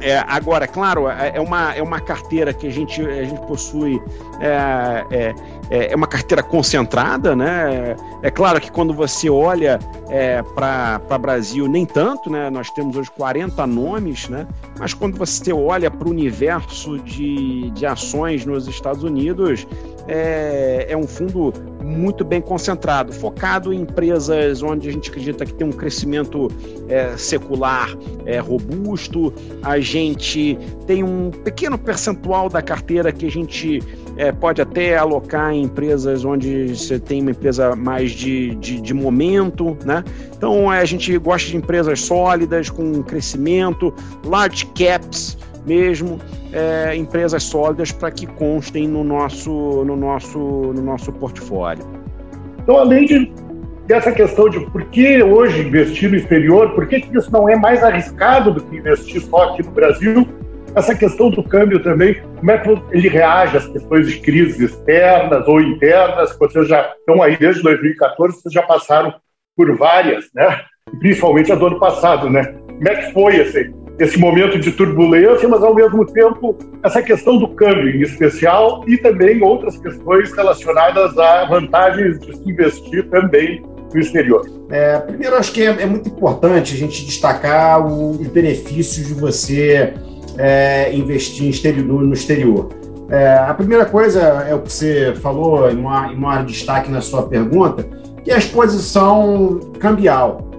é, 0.00 0.18
agora, 0.18 0.66
claro, 0.66 1.08
é, 1.08 1.32
é 1.34 1.40
uma, 1.40 1.74
é 1.74 1.82
uma 1.82 2.00
carteira 2.00 2.52
que 2.52 2.66
a 2.66 2.70
gente, 2.70 3.00
a 3.00 3.24
gente 3.24 3.40
possui, 3.46 4.00
é, 4.40 5.04
é, 5.10 5.34
é, 5.70 5.92
é 5.92 5.96
uma 5.96 6.06
carteira 6.06 6.42
concentrada, 6.42 7.34
né? 7.34 7.96
É 8.22 8.30
claro 8.30 8.60
que 8.60 8.70
quando 8.70 8.92
você 8.92 9.30
olha 9.30 9.78
é, 10.10 10.42
para 10.42 11.18
Brasil, 11.18 11.66
nem 11.66 11.86
tanto, 11.86 12.30
né? 12.30 12.50
Nós 12.50 12.70
temos 12.70 12.96
hoje 12.96 13.10
40 13.10 13.66
nomes, 13.66 14.28
né? 14.28 14.46
Mas 14.78 14.92
quando 14.92 15.16
você 15.16 15.52
olha 15.52 15.90
para 15.90 16.06
o 16.06 16.10
universo 16.10 16.98
de, 16.98 17.70
de 17.70 17.86
ações 17.86 18.44
nos 18.44 18.68
Estados 18.68 19.02
Unidos, 19.02 19.66
é, 20.06 20.86
é 20.88 20.96
um 20.96 21.06
fundo 21.06 21.52
muito 21.82 22.24
bem 22.24 22.40
concentrado, 22.40 23.12
focado 23.12 23.72
em 23.72 23.82
empresas 23.82 24.62
onde 24.62 24.88
a 24.88 24.92
gente 24.92 25.08
acredita 25.08 25.46
que 25.46 25.54
tem 25.54 25.66
um 25.66 25.72
crescimento 25.72 26.48
é, 26.88 27.16
secular 27.16 27.96
é, 28.24 28.38
robusto. 28.38 29.32
A 29.62 29.78
gente 29.86 30.58
tem 30.86 31.02
um 31.02 31.30
pequeno 31.30 31.78
percentual 31.78 32.48
da 32.48 32.60
carteira 32.60 33.12
que 33.12 33.26
a 33.26 33.30
gente 33.30 33.82
é, 34.16 34.32
pode 34.32 34.60
até 34.60 34.96
alocar 34.96 35.52
em 35.52 35.62
empresas 35.62 36.24
onde 36.24 36.76
você 36.76 36.98
tem 36.98 37.22
uma 37.22 37.30
empresa 37.30 37.76
mais 37.76 38.10
de, 38.10 38.54
de, 38.56 38.80
de 38.80 38.92
momento, 38.92 39.76
né? 39.84 40.02
Então 40.36 40.68
a 40.70 40.84
gente 40.84 41.16
gosta 41.18 41.48
de 41.48 41.56
empresas 41.56 42.00
sólidas, 42.00 42.68
com 42.68 43.02
crescimento, 43.02 43.94
large 44.24 44.66
caps 44.66 45.38
mesmo, 45.64 46.18
é, 46.52 46.96
empresas 46.96 47.42
sólidas 47.42 47.90
para 47.92 48.10
que 48.10 48.26
constem 48.26 48.86
no 48.86 49.02
nosso, 49.02 49.84
no, 49.84 49.96
nosso, 49.96 50.38
no 50.38 50.82
nosso 50.82 51.12
portfólio. 51.12 51.84
Então, 52.62 52.78
além 52.78 53.06
de, 53.06 53.32
dessa 53.86 54.12
questão 54.12 54.48
de 54.48 54.60
por 54.70 54.84
que 54.86 55.22
hoje 55.22 55.60
investir 55.60 56.10
no 56.10 56.16
exterior, 56.16 56.74
por 56.74 56.86
que 56.86 56.96
isso 56.96 57.30
não 57.32 57.48
é 57.48 57.56
mais 57.56 57.82
arriscado 57.82 58.52
do 58.52 58.60
que 58.60 58.76
investir 58.76 59.20
só 59.22 59.50
aqui 59.50 59.62
no 59.62 59.70
Brasil, 59.70 60.26
essa 60.74 60.94
questão 60.94 61.30
do 61.30 61.42
câmbio 61.42 61.82
também, 61.82 62.20
como 62.36 62.50
é 62.50 62.58
que 62.58 62.68
ele 62.90 63.08
reage 63.08 63.56
às 63.56 63.66
questões 63.66 64.10
de 64.10 64.18
crises 64.20 64.60
externas 64.60 65.48
ou 65.48 65.60
internas, 65.60 66.32
que 66.32 66.38
vocês 66.38 66.68
já 66.68 66.92
estão 66.98 67.22
aí 67.22 67.36
desde 67.38 67.62
2014, 67.62 68.42
vocês 68.42 68.52
já 68.52 68.62
passaram 68.62 69.14
por 69.56 69.74
várias, 69.74 70.26
né? 70.34 70.60
Principalmente 70.98 71.50
a 71.50 71.54
do 71.54 71.68
ano 71.68 71.78
passado, 71.78 72.28
né? 72.28 72.44
Como 72.68 72.88
é 72.88 72.94
que 72.94 73.12
foi 73.14 73.36
esse, 73.36 73.72
esse 73.98 74.18
momento 74.18 74.58
de 74.58 74.70
turbulência, 74.70 75.48
mas 75.48 75.62
ao 75.62 75.74
mesmo 75.74 76.04
tempo 76.12 76.58
essa 76.82 77.00
questão 77.00 77.38
do 77.38 77.48
câmbio 77.54 77.96
em 77.96 78.02
especial 78.02 78.84
e 78.86 78.98
também 78.98 79.42
outras 79.42 79.78
questões 79.78 80.30
relacionadas 80.34 81.16
a 81.16 81.46
vantagens 81.46 82.20
de 82.20 82.36
se 82.36 82.50
investir 82.50 83.08
também 83.08 83.62
no 83.92 84.00
exterior. 84.00 84.48
É, 84.70 84.98
primeiro, 84.98 85.36
acho 85.36 85.52
que 85.52 85.62
é, 85.62 85.82
é, 85.82 85.86
muito 85.86 86.08
importante 86.08 86.74
a 86.74 86.76
gente 86.76 87.04
destacar 87.04 87.86
os 87.86 88.26
benefícios 88.28 89.06
de 89.06 89.14
você 89.14 89.94
é, 90.36 90.92
investir 90.94 91.48
exterior, 91.48 92.02
no 92.02 92.12
exterior. 92.12 92.68
É, 93.08 93.34
a 93.38 93.54
primeira 93.54 93.84
coisa 93.84 94.20
é 94.48 94.54
o 94.54 94.60
que 94.60 94.72
você 94.72 95.14
falou 95.22 95.70
em 95.70 95.76
maior, 95.76 96.44
destaque 96.44 96.90
na 96.90 97.00
sua 97.00 97.22
pergunta, 97.22 97.86
que 98.24 98.30
é 98.30 98.34
a 98.34 98.38
exposição 98.38 99.60
cambial. 99.78 100.50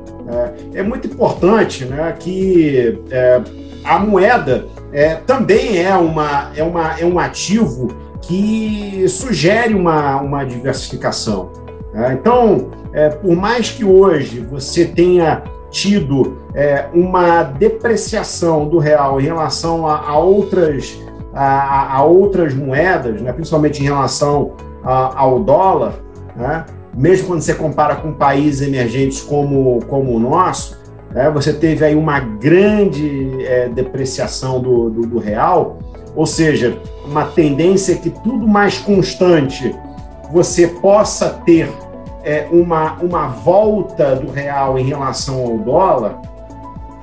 É, 0.73 0.79
é 0.79 0.83
muito 0.83 1.07
importante 1.07 1.85
né, 1.85 2.15
que 2.17 2.99
é, 3.11 3.41
a 3.83 3.99
moeda 3.99 4.65
também 5.27 5.77
é, 5.77 5.93
uma, 5.95 6.51
é, 6.55 6.63
uma, 6.63 6.99
é 6.99 7.05
um 7.05 7.19
ativo 7.19 7.89
que 8.21 9.05
sugere 9.07 9.73
uma, 9.73 10.19
uma 10.21 10.43
diversificação. 10.43 11.51
Né? 11.97 12.13
Então, 12.13 12.69
é, 12.93 13.09
por 13.09 13.35
mais 13.35 13.71
que 13.71 13.83
hoje 13.83 14.39
você 14.39 14.85
tenha 14.85 15.41
tido 15.71 16.37
é, 16.53 16.85
uma 16.93 17.41
depreciação 17.41 18.69
do 18.69 18.77
real 18.77 19.19
em 19.19 19.23
relação 19.23 19.87
a, 19.87 20.15
outras 20.17 20.97
a, 21.33 22.01
outras 22.03 22.53
moedas, 22.53 23.21
né, 23.21 23.31
principalmente 23.33 23.81
em 23.81 23.85
relação 23.85 24.53
ao 24.83 25.39
dólar, 25.39 25.93
né, 26.35 26.65
mesmo 26.95 27.27
quando 27.27 27.41
você 27.41 27.53
compara 27.53 27.95
com 27.95 28.13
países 28.13 28.67
emergentes 28.67 29.21
como, 29.21 29.79
como 29.87 30.15
o 30.15 30.19
nosso, 30.19 30.77
você 31.33 31.53
teve 31.53 31.85
aí 31.85 31.95
uma 31.95 32.19
grande 32.19 33.43
é, 33.43 33.69
depreciação 33.69 34.59
do, 34.59 34.89
do, 34.89 35.01
do 35.01 35.19
real, 35.19 35.77
ou 36.15 36.25
seja, 36.25 36.79
uma 37.05 37.25
tendência 37.25 37.95
que 37.95 38.09
tudo 38.09 38.47
mais 38.47 38.79
constante 38.79 39.75
você 40.31 40.67
possa 40.67 41.29
ter 41.45 41.69
é, 42.23 42.47
uma, 42.51 42.93
uma 42.93 43.27
volta 43.27 44.15
do 44.15 44.31
real 44.31 44.77
em 44.77 44.83
relação 44.83 45.43
ao 45.43 45.57
dólar, 45.57 46.21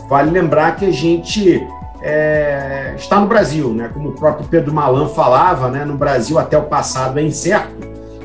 vale 0.09 0.31
lembrar 0.31 0.77
que 0.77 0.87
a 0.87 0.92
gente 0.92 1.66
é, 2.03 2.92
está 2.96 3.18
no 3.18 3.27
Brasil, 3.27 3.72
né? 3.72 3.90
como 3.92 4.11
o 4.11 4.12
próprio 4.12 4.46
Pedro 4.46 4.72
Malan 4.72 5.09
falava, 5.09 5.70
né? 5.70 5.85
no 5.85 5.96
Brasil 5.96 6.38
até 6.38 6.59
o 6.59 6.64
passado 6.64 7.18
é 7.18 7.22
incerto. 7.22 7.74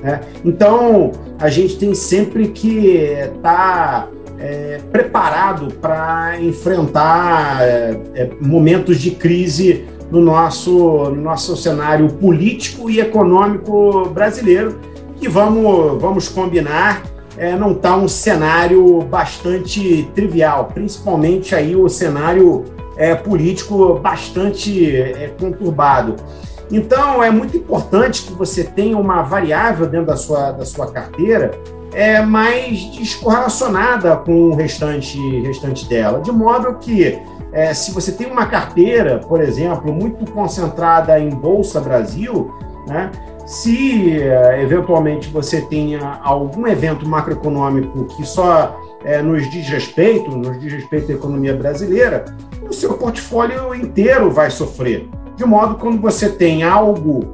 Né? 0.03 0.19
Então, 0.43 1.11
a 1.39 1.49
gente 1.49 1.77
tem 1.77 1.95
sempre 1.95 2.49
que 2.49 2.97
estar 2.97 3.41
tá, 3.41 4.07
é, 4.37 4.79
preparado 4.91 5.73
para 5.75 6.41
enfrentar 6.41 7.61
é, 7.61 7.99
é, 8.15 8.29
momentos 8.41 8.99
de 8.99 9.11
crise 9.11 9.85
no 10.11 10.19
nosso, 10.19 10.71
no 11.11 11.21
nosso 11.21 11.55
cenário 11.55 12.09
político 12.09 12.89
e 12.89 12.99
econômico 12.99 14.09
brasileiro, 14.09 14.79
que 15.19 15.27
vamos, 15.27 16.01
vamos 16.01 16.29
combinar, 16.29 17.03
é, 17.37 17.55
não 17.55 17.73
está 17.73 17.95
um 17.95 18.07
cenário 18.07 19.01
bastante 19.01 20.09
trivial, 20.15 20.71
principalmente 20.73 21.53
aí 21.53 21.75
o 21.75 21.87
cenário 21.89 22.65
é, 22.97 23.15
político 23.15 23.99
bastante 23.99 24.95
é, 24.95 25.33
conturbado. 25.39 26.15
Então, 26.71 27.23
é 27.23 27.31
muito 27.31 27.57
importante 27.57 28.23
que 28.23 28.33
você 28.33 28.63
tenha 28.63 28.97
uma 28.97 29.23
variável 29.23 29.87
dentro 29.87 30.07
da 30.07 30.15
sua, 30.17 30.51
da 30.51 30.65
sua 30.65 30.91
carteira 30.91 31.51
é, 31.93 32.21
mais 32.21 32.83
descorrelacionada 32.95 34.15
com 34.17 34.49
o 34.49 34.55
restante, 34.55 35.17
restante 35.41 35.87
dela, 35.87 36.21
de 36.21 36.31
modo 36.31 36.75
que 36.75 37.19
é, 37.51 37.73
se 37.73 37.91
você 37.91 38.11
tem 38.11 38.27
uma 38.27 38.45
carteira, 38.45 39.17
por 39.17 39.41
exemplo, 39.41 39.91
muito 39.91 40.31
concentrada 40.31 41.19
em 41.19 41.29
Bolsa 41.29 41.79
Brasil, 41.79 42.53
né, 42.87 43.09
se 43.49 44.21
é, 44.21 44.61
eventualmente 44.61 45.27
você 45.27 45.59
tenha 45.59 46.19
algum 46.21 46.67
evento 46.67 47.09
macroeconômico 47.09 48.05
que 48.05 48.23
só 48.23 48.79
é, 49.03 49.23
nos 49.23 49.49
diz 49.49 49.67
respeito, 49.67 50.29
nos 50.29 50.59
diz 50.59 50.71
respeito 50.71 51.11
à 51.11 51.15
economia 51.15 51.55
brasileira, 51.55 52.25
o 52.61 52.71
seu 52.71 52.93
portfólio 52.93 53.73
inteiro 53.73 54.29
vai 54.29 54.51
sofrer. 54.51 55.09
De 55.35 55.43
modo 55.45 55.73
que 55.73 55.81
quando 55.81 55.99
você 55.99 56.29
tem 56.29 56.61
algo 56.61 57.33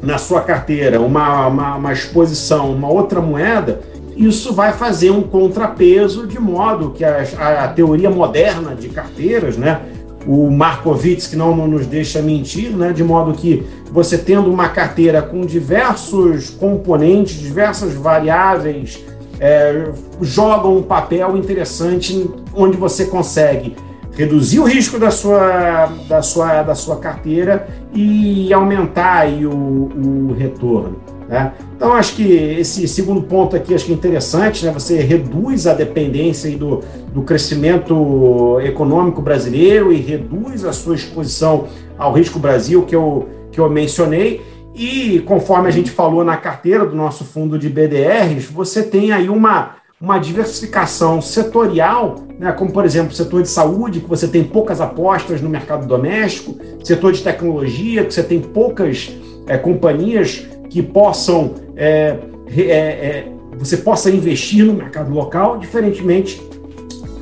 na 0.00 0.16
sua 0.16 0.42
carteira, 0.42 1.00
uma, 1.00 1.48
uma, 1.48 1.74
uma 1.74 1.92
exposição, 1.92 2.70
uma 2.70 2.88
outra 2.88 3.20
moeda, 3.20 3.80
isso 4.14 4.54
vai 4.54 4.72
fazer 4.74 5.10
um 5.10 5.22
contrapeso 5.22 6.24
de 6.24 6.38
modo 6.38 6.92
que 6.92 7.04
a, 7.04 7.64
a, 7.64 7.68
teoria 7.68 8.08
moderna 8.08 8.76
de 8.76 8.90
carteiras, 8.90 9.56
né, 9.56 9.80
o 10.26 10.50
Markowitz 10.50 11.26
que 11.26 11.36
não, 11.36 11.54
nos 11.66 11.86
deixa 11.86 12.20
mentir, 12.20 12.70
né, 12.70 12.92
de 12.92 13.04
modo 13.04 13.32
que 13.32 13.64
você 13.92 14.18
tendo 14.18 14.50
uma 14.50 14.68
carteira 14.68 15.22
com 15.22 15.42
diversos 15.42 16.50
componentes, 16.50 17.36
diversas 17.38 17.94
variáveis, 17.94 19.04
é, 19.38 19.90
jogam 20.20 20.78
um 20.78 20.82
papel 20.82 21.36
interessante 21.36 22.28
onde 22.54 22.76
você 22.76 23.04
consegue 23.06 23.76
reduzir 24.16 24.58
o 24.60 24.64
risco 24.64 24.98
da 24.98 25.10
sua, 25.10 25.86
da 26.08 26.22
sua, 26.22 26.62
da 26.62 26.74
sua 26.74 26.96
carteira 26.96 27.68
e 27.92 28.52
aumentar 28.52 29.28
o, 29.28 30.30
o 30.30 30.32
retorno. 30.32 31.15
Né? 31.28 31.52
Então, 31.76 31.92
acho 31.92 32.14
que 32.14 32.22
esse 32.22 32.86
segundo 32.86 33.22
ponto 33.22 33.56
aqui 33.56 33.74
acho 33.74 33.86
que 33.86 33.92
é 33.92 33.94
interessante, 33.94 34.64
né? 34.64 34.72
você 34.72 35.00
reduz 35.00 35.66
a 35.66 35.74
dependência 35.74 36.56
do, 36.56 36.82
do 37.12 37.22
crescimento 37.22 38.58
econômico 38.62 39.20
brasileiro 39.20 39.92
e 39.92 39.96
reduz 39.96 40.64
a 40.64 40.72
sua 40.72 40.94
exposição 40.94 41.66
ao 41.98 42.12
risco 42.12 42.38
Brasil, 42.38 42.84
que 42.84 42.94
eu, 42.94 43.28
que 43.50 43.58
eu 43.58 43.68
mencionei. 43.68 44.40
E 44.74 45.20
conforme 45.20 45.68
a 45.68 45.72
gente 45.72 45.90
falou 45.90 46.22
na 46.22 46.36
carteira 46.36 46.84
do 46.84 46.94
nosso 46.94 47.24
fundo 47.24 47.58
de 47.58 47.68
BDRs, 47.68 48.44
você 48.44 48.82
tem 48.82 49.10
aí 49.10 49.28
uma, 49.28 49.76
uma 49.98 50.18
diversificação 50.18 51.22
setorial, 51.22 52.16
né, 52.38 52.52
como 52.52 52.70
por 52.70 52.84
exemplo 52.84 53.14
setor 53.14 53.42
de 53.42 53.48
saúde, 53.48 54.00
que 54.00 54.08
você 54.08 54.28
tem 54.28 54.44
poucas 54.44 54.80
apostas 54.80 55.40
no 55.40 55.48
mercado 55.48 55.86
doméstico, 55.86 56.58
setor 56.84 57.12
de 57.12 57.22
tecnologia, 57.22 58.04
que 58.04 58.12
você 58.12 58.22
tem 58.22 58.38
poucas 58.38 59.10
é, 59.46 59.56
companhias 59.56 60.46
que 60.68 60.82
possam 60.82 61.54
é, 61.76 62.18
é, 62.54 62.70
é, 62.70 63.32
você 63.58 63.76
possa 63.76 64.10
investir 64.10 64.64
no 64.64 64.74
mercado 64.74 65.12
local, 65.12 65.58
diferentemente 65.58 66.42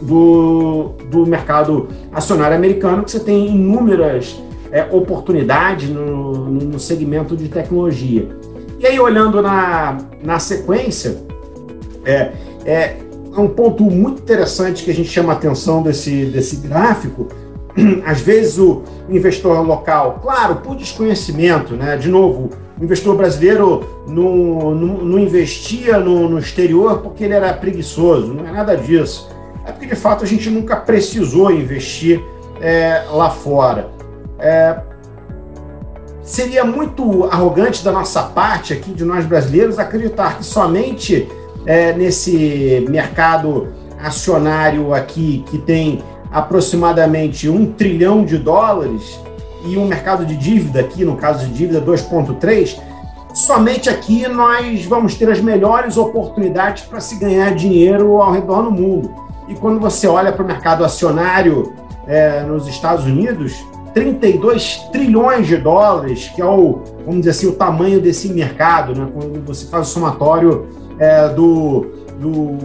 do, 0.02 0.94
do 1.10 1.26
mercado 1.26 1.88
acionário 2.12 2.56
americano, 2.56 3.04
que 3.04 3.10
você 3.10 3.20
tem 3.20 3.48
inúmeras 3.48 4.40
é, 4.70 4.84
oportunidades 4.90 5.88
no, 5.88 6.50
no 6.50 6.78
segmento 6.78 7.36
de 7.36 7.48
tecnologia. 7.48 8.28
E 8.78 8.86
aí, 8.86 8.98
olhando 8.98 9.40
na, 9.40 9.98
na 10.22 10.38
sequência, 10.38 11.16
é, 12.04 12.32
é, 12.66 12.96
um 13.36 13.48
ponto 13.48 13.84
muito 13.84 14.22
interessante 14.22 14.84
que 14.84 14.90
a 14.90 14.94
gente 14.94 15.08
chama 15.08 15.32
a 15.32 15.36
atenção 15.36 15.82
desse, 15.82 16.26
desse 16.26 16.56
gráfico. 16.56 17.28
Às 18.04 18.20
vezes 18.20 18.58
o 18.58 18.82
investidor 19.08 19.66
local, 19.66 20.20
claro, 20.22 20.56
por 20.56 20.76
desconhecimento, 20.76 21.74
né? 21.74 21.96
De 21.96 22.08
novo, 22.08 22.50
o 22.78 22.84
investidor 22.84 23.16
brasileiro 23.16 24.04
não, 24.06 24.74
não, 24.74 25.04
não 25.04 25.18
investia 25.18 25.98
no, 25.98 26.28
no, 26.28 26.38
exterior 26.38 26.98
porque 26.98 27.24
ele 27.24 27.34
era 27.34 27.52
preguiçoso, 27.52 28.34
não 28.34 28.46
é 28.46 28.50
nada 28.50 28.76
disso. 28.76 29.30
É 29.64 29.72
porque 29.72 29.86
de 29.86 29.94
fato 29.94 30.24
a 30.24 30.26
gente 30.26 30.50
nunca 30.50 30.76
precisou 30.76 31.50
investir 31.52 32.22
é, 32.60 33.04
lá 33.10 33.30
fora. 33.30 33.88
É, 34.38 34.76
seria 36.22 36.64
muito 36.64 37.24
arrogante 37.24 37.84
da 37.84 37.92
nossa 37.92 38.22
parte 38.22 38.72
aqui, 38.72 38.92
de 38.92 39.04
nós 39.04 39.24
brasileiros, 39.24 39.78
acreditar 39.78 40.38
que 40.38 40.44
somente 40.44 41.28
é, 41.64 41.92
nesse 41.92 42.84
mercado 42.88 43.68
acionário 44.02 44.92
aqui, 44.92 45.44
que 45.48 45.58
tem 45.58 46.02
aproximadamente 46.30 47.48
um 47.48 47.72
trilhão 47.72 48.24
de 48.24 48.36
dólares, 48.36 49.20
e 49.64 49.76
um 49.76 49.86
mercado 49.86 50.24
de 50.24 50.36
dívida 50.36 50.80
aqui, 50.80 51.04
no 51.04 51.16
caso 51.16 51.46
de 51.46 51.52
dívida 51.52 51.80
2,3, 51.80 52.78
somente 53.34 53.88
aqui 53.88 54.28
nós 54.28 54.84
vamos 54.84 55.14
ter 55.14 55.30
as 55.30 55.40
melhores 55.40 55.96
oportunidades 55.96 56.84
para 56.84 57.00
se 57.00 57.16
ganhar 57.16 57.54
dinheiro 57.54 58.20
ao 58.20 58.32
redor 58.32 58.62
do 58.62 58.70
mundo. 58.70 59.14
E 59.48 59.54
quando 59.54 59.80
você 59.80 60.06
olha 60.06 60.32
para 60.32 60.42
o 60.42 60.46
mercado 60.46 60.84
acionário 60.84 61.72
é, 62.06 62.42
nos 62.42 62.66
Estados 62.68 63.04
Unidos, 63.04 63.64
32 63.94 64.88
trilhões 64.92 65.46
de 65.46 65.56
dólares, 65.56 66.30
que 66.34 66.42
é 66.42 66.44
o, 66.44 66.80
vamos 67.04 67.20
dizer 67.20 67.30
assim, 67.30 67.46
o 67.46 67.52
tamanho 67.52 68.00
desse 68.00 68.28
mercado, 68.28 68.98
né? 68.98 69.08
quando 69.14 69.44
você 69.46 69.66
faz 69.66 69.88
o 69.88 69.90
somatório 69.90 70.66
é, 70.98 71.28
do, 71.28 71.86
do, 72.18 72.56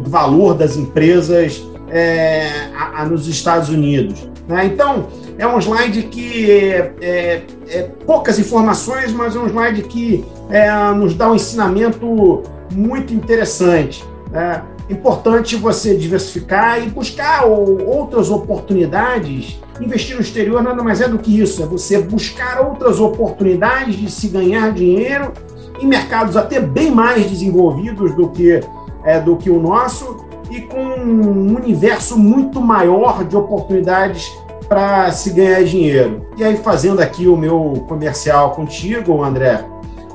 do, 0.00 0.10
valor 0.10 0.54
das 0.54 0.76
empresas 0.76 1.64
é, 1.88 2.48
a, 2.76 3.02
a, 3.02 3.04
nos 3.04 3.28
Estados 3.28 3.68
Unidos. 3.68 4.28
Né? 4.48 4.66
Então, 4.66 5.06
é 5.38 5.46
um 5.46 5.58
slide 5.58 6.04
que 6.04 6.50
é, 6.50 6.92
é, 7.00 7.42
é, 7.68 7.82
poucas 8.06 8.38
informações, 8.38 9.12
mas 9.12 9.34
é 9.34 9.38
um 9.38 9.46
slide 9.46 9.82
que 9.82 10.24
é, 10.48 10.70
nos 10.92 11.14
dá 11.14 11.30
um 11.30 11.34
ensinamento 11.34 12.42
muito 12.72 13.12
interessante. 13.12 14.04
Né? 14.30 14.62
Importante 14.88 15.56
você 15.56 15.96
diversificar 15.96 16.82
e 16.82 16.88
buscar 16.88 17.46
outras 17.46 18.30
oportunidades. 18.30 19.58
Investir 19.80 20.14
no 20.14 20.22
exterior 20.22 20.62
nada 20.62 20.82
mais 20.82 21.00
é 21.00 21.08
do 21.08 21.18
que 21.18 21.40
isso, 21.40 21.62
é 21.62 21.66
você 21.66 22.00
buscar 22.00 22.60
outras 22.60 23.00
oportunidades 23.00 23.96
de 23.96 24.10
se 24.10 24.28
ganhar 24.28 24.72
dinheiro 24.72 25.32
em 25.80 25.86
mercados 25.86 26.36
até 26.36 26.60
bem 26.60 26.90
mais 26.90 27.28
desenvolvidos 27.28 28.14
do 28.14 28.28
que, 28.28 28.60
é, 29.04 29.20
do 29.20 29.36
que 29.36 29.50
o 29.50 29.60
nosso 29.60 30.24
e 30.50 30.60
com 30.60 30.80
um 30.80 31.56
universo 31.56 32.16
muito 32.16 32.60
maior 32.60 33.24
de 33.24 33.36
oportunidades 33.36 34.30
para 34.68 35.10
se 35.12 35.30
ganhar 35.30 35.64
dinheiro. 35.64 36.26
E 36.36 36.44
aí, 36.44 36.56
fazendo 36.56 37.00
aqui 37.00 37.26
o 37.26 37.36
meu 37.36 37.84
comercial 37.88 38.52
contigo, 38.52 39.22
André, 39.22 39.64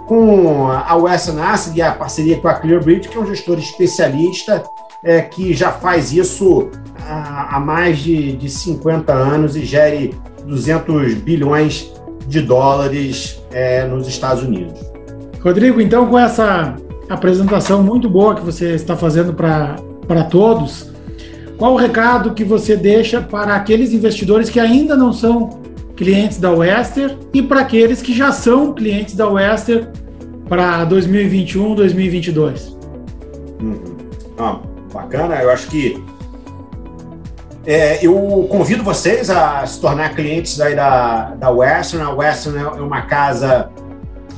com 0.07 0.67
a 0.67 0.95
Western 0.95 1.39
Asset 1.41 1.77
e 1.77 1.81
a 1.81 1.91
parceria 1.91 2.37
com 2.37 2.47
a 2.47 2.53
Clearbridge, 2.55 3.09
que 3.09 3.17
é 3.17 3.19
um 3.19 3.25
gestor 3.25 3.59
especialista 3.59 4.63
é, 5.03 5.21
que 5.21 5.53
já 5.53 5.71
faz 5.71 6.11
isso 6.11 6.69
há, 7.07 7.55
há 7.55 7.59
mais 7.59 7.99
de, 7.99 8.35
de 8.35 8.49
50 8.49 9.13
anos 9.13 9.55
e 9.55 9.63
gere 9.63 10.15
200 10.45 11.13
bilhões 11.15 11.93
de 12.27 12.41
dólares 12.41 13.41
é, 13.51 13.85
nos 13.85 14.07
Estados 14.07 14.43
Unidos. 14.43 14.79
Rodrigo, 15.41 15.79
então, 15.79 16.07
com 16.07 16.17
essa 16.17 16.75
apresentação 17.09 17.81
muito 17.81 18.09
boa 18.09 18.35
que 18.35 18.41
você 18.41 18.73
está 18.73 18.95
fazendo 18.95 19.33
para 19.33 20.23
todos, 20.29 20.88
qual 21.59 21.73
o 21.73 21.75
recado 21.75 22.33
que 22.33 22.45
você 22.45 22.77
deixa 22.77 23.21
para 23.21 23.53
aqueles 23.53 23.91
investidores 23.91 24.49
que 24.49 24.61
ainda 24.61 24.95
não 24.95 25.11
são 25.11 25.59
clientes 25.97 26.39
da 26.39 26.49
Wester 26.49 27.17
e 27.33 27.41
para 27.43 27.59
aqueles 27.59 28.01
que 28.01 28.13
já 28.13 28.31
são 28.31 28.73
clientes 28.73 29.13
da 29.13 29.27
Wester 29.27 29.89
para 30.47 30.85
2021, 30.85 31.75
2022. 31.75 32.77
Uhum. 33.61 33.97
Ah, 34.37 34.57
bacana, 34.93 35.35
eu 35.35 35.51
acho 35.51 35.67
que 35.67 36.01
é, 37.65 38.03
eu 38.03 38.47
convido 38.49 38.81
vocês 38.81 39.29
a 39.29 39.65
se 39.65 39.81
tornar 39.81 40.15
clientes 40.15 40.57
da, 40.57 41.35
da 41.35 41.49
Western. 41.49 42.05
A 42.05 42.13
Western 42.13 42.57
é 42.57 42.81
uma 42.81 43.01
casa 43.01 43.69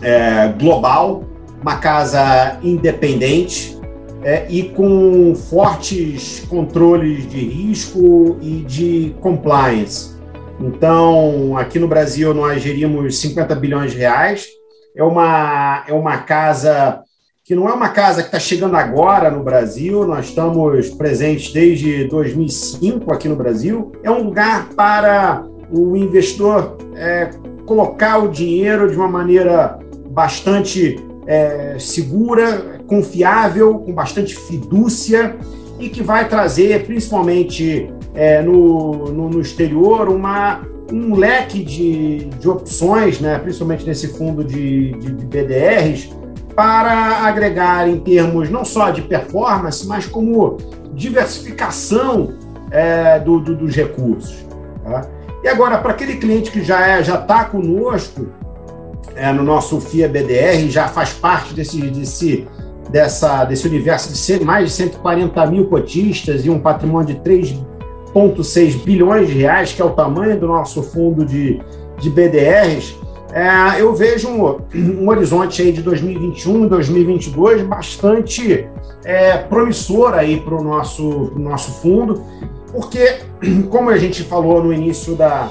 é, 0.01 0.47
global, 0.59 1.23
uma 1.61 1.75
casa 1.75 2.57
independente 2.63 3.79
é, 4.23 4.45
e 4.49 4.69
com 4.69 5.33
fortes 5.35 6.45
controles 6.47 7.29
de 7.29 7.39
risco 7.39 8.37
e 8.41 8.63
de 8.63 9.15
compliance. 9.21 10.15
Então, 10.59 11.57
aqui 11.57 11.79
no 11.79 11.87
Brasil, 11.87 12.33
nós 12.33 12.61
gerimos 12.61 13.19
50 13.19 13.55
bilhões 13.55 13.91
de 13.91 13.97
reais. 13.97 14.47
É 14.95 15.03
uma, 15.03 15.83
é 15.87 15.93
uma 15.93 16.17
casa 16.17 17.01
que 17.43 17.55
não 17.55 17.67
é 17.67 17.73
uma 17.73 17.89
casa 17.89 18.21
que 18.21 18.27
está 18.27 18.39
chegando 18.39 18.77
agora 18.77 19.31
no 19.31 19.43
Brasil, 19.43 20.05
nós 20.05 20.27
estamos 20.27 20.89
presentes 20.91 21.51
desde 21.51 22.05
2005 22.05 23.11
aqui 23.11 23.27
no 23.27 23.35
Brasil. 23.35 23.91
É 24.03 24.11
um 24.11 24.23
lugar 24.23 24.69
para 24.69 25.43
o 25.71 25.97
investidor 25.97 26.77
é, 26.95 27.31
colocar 27.65 28.19
o 28.19 28.29
dinheiro 28.29 28.89
de 28.89 28.95
uma 28.95 29.07
maneira 29.07 29.79
bastante 30.11 30.97
é, 31.25 31.77
segura, 31.79 32.80
confiável, 32.91 33.79
com 33.79 33.93
bastante 33.93 34.35
fidúcia 34.35 35.37
e 35.79 35.87
que 35.87 36.03
vai 36.03 36.27
trazer, 36.27 36.85
principalmente 36.85 37.89
é, 38.13 38.41
no, 38.41 39.05
no, 39.13 39.29
no, 39.29 39.39
exterior, 39.39 40.09
uma, 40.09 40.59
um 40.91 41.15
leque 41.15 41.63
de, 41.63 42.25
de 42.25 42.49
opções, 42.49 43.21
né, 43.21 43.39
principalmente 43.39 43.85
nesse 43.85 44.09
fundo 44.09 44.43
de, 44.43 44.91
de, 44.91 45.13
de 45.13 45.25
BDRs, 45.25 46.09
para 46.53 47.25
agregar 47.25 47.87
em 47.87 47.97
termos 47.97 48.49
não 48.49 48.65
só 48.65 48.89
de 48.89 49.01
performance, 49.01 49.87
mas 49.87 50.05
como 50.05 50.57
diversificação 50.93 52.33
é, 52.71 53.19
do, 53.19 53.39
do, 53.39 53.55
dos 53.55 53.73
recursos. 53.73 54.45
Tá? 54.83 55.07
E 55.41 55.47
agora, 55.47 55.77
para 55.77 55.91
aquele 55.91 56.17
cliente 56.17 56.51
que 56.51 56.61
já 56.61 56.85
é, 56.85 57.01
já 57.01 57.15
está 57.15 57.45
conosco 57.45 58.27
é, 59.15 59.31
no 59.31 59.43
nosso 59.43 59.79
FIA 59.79 60.09
BDR, 60.09 60.69
já 60.69 60.89
faz 60.89 61.13
parte 61.13 61.53
desse, 61.53 61.79
desse, 61.89 62.45
dessa, 62.91 63.45
desse 63.45 63.67
universo 63.67 64.11
de 64.11 64.45
mais 64.45 64.69
de 64.69 64.73
140 64.73 65.45
mil 65.47 65.67
cotistas 65.67 66.45
e 66.45 66.49
um 66.49 66.59
patrimônio 66.59 67.15
de 67.15 67.21
3,6 67.21 68.83
bilhões 68.83 69.27
de 69.27 69.35
reais, 69.35 69.71
que 69.71 69.81
é 69.81 69.85
o 69.85 69.91
tamanho 69.91 70.39
do 70.39 70.47
nosso 70.47 70.83
fundo 70.83 71.25
de, 71.25 71.61
de 71.99 72.09
BDRs, 72.09 72.99
é, 73.33 73.79
eu 73.81 73.95
vejo 73.95 74.27
um, 74.27 74.59
um, 74.75 75.07
horizonte 75.07 75.61
aí 75.61 75.71
de 75.71 75.81
2021, 75.81 76.67
2022 76.67 77.63
bastante 77.63 78.67
é, 79.05 79.37
promissor 79.37 80.13
aí 80.13 80.41
para 80.41 80.53
o 80.53 80.61
nosso, 80.61 81.31
nosso 81.37 81.71
fundo, 81.81 82.21
porque, 82.73 83.19
como 83.69 83.89
a 83.89 83.97
gente 83.97 84.23
falou 84.23 84.61
no 84.61 84.73
início 84.73 85.15
da, 85.15 85.49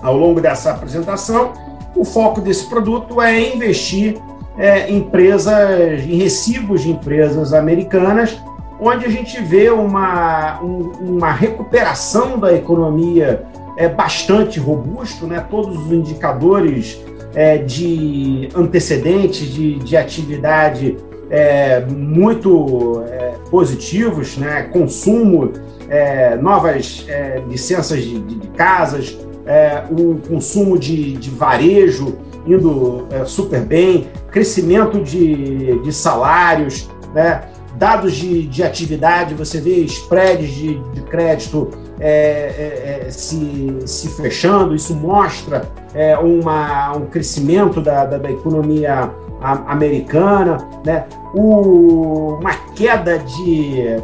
ao 0.00 0.16
longo 0.16 0.40
dessa 0.40 0.70
apresentação, 0.70 1.52
o 1.94 2.04
foco 2.04 2.40
desse 2.40 2.66
produto 2.66 3.20
é 3.20 3.54
investir 3.54 4.18
é, 4.58 4.90
em 4.90 4.98
empresas, 4.98 6.02
em 6.06 6.16
recibos 6.16 6.82
de 6.82 6.90
empresas 6.90 7.52
americanas, 7.52 8.38
onde 8.80 9.04
a 9.04 9.08
gente 9.08 9.40
vê 9.42 9.70
uma, 9.70 10.60
um, 10.62 10.92
uma 11.00 11.32
recuperação 11.32 12.38
da 12.38 12.52
economia 12.52 13.46
é 13.76 13.88
bastante 13.88 14.58
robusto, 14.58 15.26
né? 15.26 15.44
todos 15.50 15.78
os 15.86 15.92
indicadores 15.92 16.98
é, 17.34 17.58
de 17.58 18.48
antecedentes 18.54 19.52
de, 19.52 19.78
de 19.78 19.96
atividade 19.96 20.96
é, 21.28 21.80
muito 21.84 23.04
é, 23.08 23.34
positivos, 23.50 24.38
né? 24.38 24.62
consumo, 24.72 25.52
é, 25.88 26.36
novas 26.36 27.04
é, 27.08 27.42
licenças 27.46 28.02
de, 28.02 28.18
de, 28.20 28.34
de 28.36 28.48
casas, 28.48 29.16
é, 29.44 29.84
o 29.90 30.16
consumo 30.26 30.78
de, 30.78 31.12
de 31.12 31.30
varejo 31.30 32.18
indo 32.46 33.06
super 33.26 33.60
bem, 33.62 34.08
crescimento 34.30 35.00
de, 35.00 35.78
de 35.80 35.92
salários, 35.92 36.88
né? 37.14 37.42
dados 37.76 38.14
de, 38.14 38.46
de 38.46 38.62
atividade, 38.62 39.34
você 39.34 39.60
vê 39.60 39.80
spreads 39.80 40.50
de, 40.50 40.78
de 40.92 41.02
crédito 41.02 41.70
é, 41.98 42.08
é, 42.08 43.06
é, 43.06 43.10
se, 43.10 43.78
se 43.86 44.08
fechando, 44.08 44.74
isso 44.74 44.94
mostra 44.94 45.68
é, 45.94 46.16
uma, 46.18 46.92
um 46.96 47.06
crescimento 47.06 47.80
da, 47.80 48.04
da, 48.04 48.18
da 48.18 48.30
economia 48.30 49.10
americana, 49.40 50.58
né? 50.84 51.06
O, 51.34 52.38
uma 52.40 52.54
queda 52.74 53.18
de. 53.18 53.96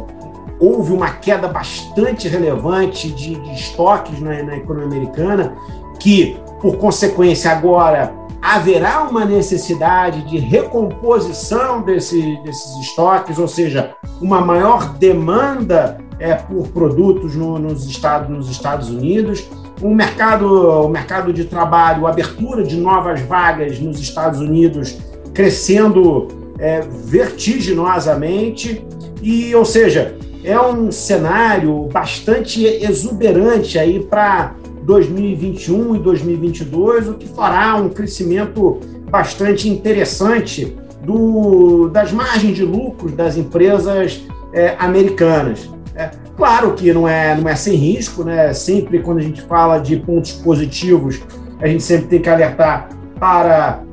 Houve 0.59 0.93
uma 0.93 1.09
queda 1.09 1.47
bastante 1.47 2.27
relevante 2.27 3.11
de, 3.11 3.35
de 3.35 3.53
estoques 3.53 4.19
na, 4.21 4.41
na 4.43 4.57
economia 4.57 4.97
americana, 4.97 5.55
que, 5.99 6.37
por 6.61 6.77
consequência, 6.77 7.51
agora 7.51 8.13
haverá 8.43 9.03
uma 9.03 9.23
necessidade 9.23 10.29
de 10.29 10.37
recomposição 10.37 11.81
desse, 11.81 12.37
desses 12.43 12.77
estoques, 12.81 13.39
ou 13.39 13.47
seja, 13.47 13.95
uma 14.19 14.41
maior 14.41 14.97
demanda 14.97 15.97
é, 16.19 16.35
por 16.35 16.67
produtos 16.67 17.37
no, 17.37 17.57
nos, 17.57 17.85
Estados, 17.85 18.29
nos 18.29 18.49
Estados 18.49 18.89
Unidos, 18.89 19.47
um 19.81 19.95
mercado, 19.95 20.85
o 20.85 20.89
mercado 20.89 21.31
de 21.31 21.45
trabalho, 21.45 22.05
abertura 22.05 22.63
de 22.63 22.75
novas 22.75 23.21
vagas 23.21 23.79
nos 23.79 23.97
Estados 24.01 24.41
Unidos 24.41 24.97
crescendo 25.33 26.27
é, 26.59 26.81
vertiginosamente, 26.81 28.85
e, 29.21 29.55
ou 29.55 29.63
seja, 29.63 30.17
é 30.43 30.59
um 30.59 30.91
cenário 30.91 31.87
bastante 31.93 32.65
exuberante 32.65 33.79
aí 33.79 34.03
para 34.03 34.53
2021 34.85 35.95
e 35.95 35.99
2022, 35.99 37.09
o 37.09 37.13
que 37.15 37.27
fará 37.27 37.75
um 37.75 37.89
crescimento 37.89 38.79
bastante 39.09 39.69
interessante 39.69 40.75
do, 41.03 41.89
das 41.89 42.11
margens 42.11 42.55
de 42.55 42.63
lucros 42.63 43.13
das 43.13 43.37
empresas 43.37 44.23
é, 44.53 44.75
americanas. 44.79 45.69
É, 45.95 46.09
claro 46.35 46.73
que 46.73 46.91
não 46.91 47.07
é, 47.07 47.35
não 47.35 47.47
é 47.47 47.55
sem 47.55 47.75
risco, 47.75 48.23
né? 48.23 48.53
Sempre 48.53 48.99
quando 48.99 49.19
a 49.19 49.21
gente 49.21 49.41
fala 49.41 49.77
de 49.77 49.97
pontos 49.97 50.31
positivos, 50.31 51.21
a 51.59 51.67
gente 51.67 51.83
sempre 51.83 52.07
tem 52.07 52.21
que 52.21 52.29
alertar 52.29 52.89
para 53.19 53.83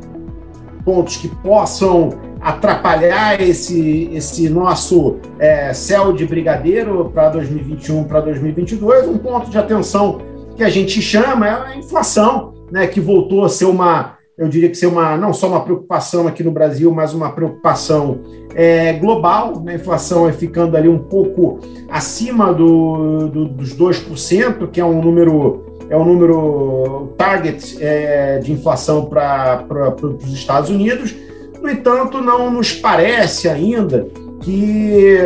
pontos 0.85 1.17
que 1.17 1.29
possam 1.29 2.11
atrapalhar 2.41 3.41
esse, 3.41 4.09
esse 4.13 4.49
nosso 4.49 5.19
é, 5.39 5.75
céu 5.75 6.13
de 6.13 6.25
brigadeiro 6.25 7.11
para 7.13 7.29
2021, 7.31 8.05
para 8.05 8.21
2022. 8.21 9.09
Um 9.09 9.19
ponto 9.19 9.51
de 9.51 9.59
atenção 9.59 10.23
que 10.61 10.65
a 10.65 10.69
gente 10.69 11.01
chama 11.01 11.49
é 11.49 11.53
a 11.53 11.77
inflação, 11.79 12.53
né, 12.71 12.87
que 12.87 13.01
voltou 13.01 13.47
a 13.47 13.49
ser 13.49 13.65
uma, 13.65 14.19
eu 14.37 14.47
diria 14.47 14.69
que 14.69 14.75
ser 14.75 14.89
uma 14.89 15.17
não 15.17 15.33
só 15.33 15.49
uma 15.49 15.65
preocupação 15.65 16.29
aqui 16.29 16.45
no 16.45 16.51
Brasil, 16.51 16.93
mas 16.93 17.15
uma 17.15 17.33
preocupação 17.33 18.21
é, 18.55 18.93
global. 18.93 19.59
Né, 19.63 19.73
a 19.73 19.75
inflação 19.77 20.29
é 20.29 20.33
ficando 20.35 20.77
ali 20.77 20.87
um 20.87 20.99
pouco 20.99 21.61
acima 21.89 22.53
do, 22.53 23.29
do, 23.29 23.49
dos 23.49 23.75
2%, 23.75 24.71
que 24.71 24.79
é 24.79 24.85
um 24.85 25.01
número 25.01 25.65
é 25.89 25.97
um 25.97 26.05
número 26.05 27.15
target 27.17 27.83
é, 27.83 28.39
de 28.39 28.53
inflação 28.53 29.07
para 29.07 29.65
os 30.03 30.31
Estados 30.31 30.69
Unidos. 30.69 31.17
No 31.59 31.71
entanto, 31.71 32.21
não 32.21 32.51
nos 32.51 32.71
parece 32.71 33.49
ainda 33.49 34.07
que 34.43 35.21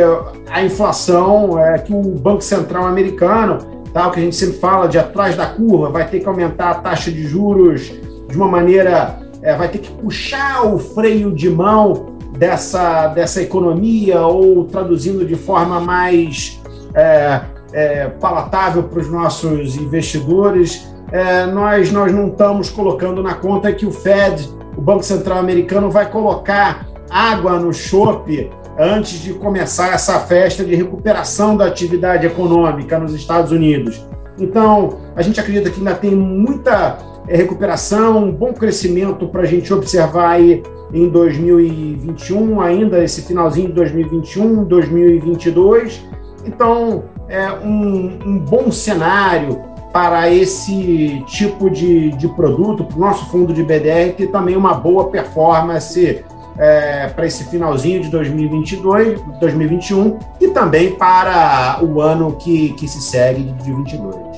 a 0.49 0.63
inflação, 0.63 1.59
é, 1.59 1.77
que 1.77 1.93
o 1.93 2.01
Banco 2.01 2.41
Central 2.41 2.85
americano 2.85 3.74
que 4.11 4.19
a 4.19 4.23
gente 4.23 4.35
sempre 4.35 4.57
fala 4.57 4.87
de 4.87 4.97
atrás 4.97 5.37
da 5.37 5.45
curva, 5.45 5.89
vai 5.89 6.05
ter 6.05 6.19
que 6.19 6.27
aumentar 6.27 6.71
a 6.71 6.75
taxa 6.75 7.09
de 7.09 7.25
juros 7.25 7.93
de 8.27 8.35
uma 8.35 8.47
maneira, 8.47 9.19
é, 9.41 9.55
vai 9.55 9.69
ter 9.69 9.77
que 9.77 9.89
puxar 9.89 10.65
o 10.65 10.77
freio 10.77 11.31
de 11.31 11.49
mão 11.49 12.17
dessa, 12.37 13.07
dessa 13.07 13.41
economia, 13.41 14.21
ou 14.21 14.65
traduzindo 14.65 15.25
de 15.25 15.35
forma 15.35 15.79
mais 15.79 16.61
é, 16.93 17.41
é, 17.71 18.07
palatável 18.07 18.83
para 18.83 18.99
os 18.99 19.09
nossos 19.09 19.77
investidores, 19.77 20.93
é, 21.11 21.45
nós, 21.45 21.91
nós 21.91 22.11
não 22.11 22.27
estamos 22.27 22.69
colocando 22.69 23.23
na 23.23 23.35
conta 23.35 23.71
que 23.71 23.85
o 23.85 23.91
Fed, 23.91 24.49
o 24.75 24.81
Banco 24.81 25.03
Central 25.03 25.37
Americano, 25.37 25.89
vai 25.89 26.09
colocar 26.09 26.85
água 27.09 27.59
no 27.59 27.73
chope 27.73 28.49
antes 28.77 29.19
de 29.19 29.33
começar 29.33 29.93
essa 29.93 30.19
festa 30.19 30.63
de 30.63 30.75
recuperação 30.75 31.55
da 31.55 31.65
atividade 31.65 32.25
econômica 32.25 32.99
nos 32.99 33.13
Estados 33.13 33.51
Unidos. 33.51 34.05
Então, 34.37 34.99
a 35.15 35.21
gente 35.21 35.39
acredita 35.39 35.69
que 35.69 35.79
ainda 35.79 35.95
tem 35.95 36.13
muita 36.13 36.97
é, 37.27 37.35
recuperação, 37.35 38.25
um 38.25 38.31
bom 38.31 38.53
crescimento 38.53 39.27
para 39.27 39.41
a 39.41 39.45
gente 39.45 39.73
observar 39.73 40.31
aí 40.31 40.61
em 40.93 41.09
2021, 41.09 42.61
ainda 42.61 43.03
esse 43.03 43.21
finalzinho 43.21 43.67
de 43.67 43.73
2021, 43.73 44.63
2022. 44.65 46.05
Então, 46.45 47.05
é 47.27 47.51
um, 47.51 48.19
um 48.25 48.37
bom 48.37 48.71
cenário 48.71 49.61
para 49.91 50.29
esse 50.29 51.23
tipo 51.25 51.69
de, 51.69 52.11
de 52.11 52.27
produto, 52.27 52.83
para 52.83 52.97
o 52.97 52.99
nosso 52.99 53.25
fundo 53.31 53.53
de 53.53 53.63
BDR 53.63 54.13
ter 54.15 54.27
também 54.27 54.57
uma 54.57 54.73
boa 54.73 55.09
performance 55.09 56.23
é, 56.57 57.07
para 57.07 57.25
esse 57.25 57.43
finalzinho 57.45 58.01
de 58.01 58.09
2022, 58.09 59.21
2021 59.39 60.19
e 60.39 60.47
também 60.49 60.95
para 60.95 61.79
o 61.81 62.01
ano 62.01 62.35
que, 62.37 62.73
que 62.73 62.87
se 62.87 63.01
segue 63.01 63.43
de 63.43 63.51
2022. 63.53 64.35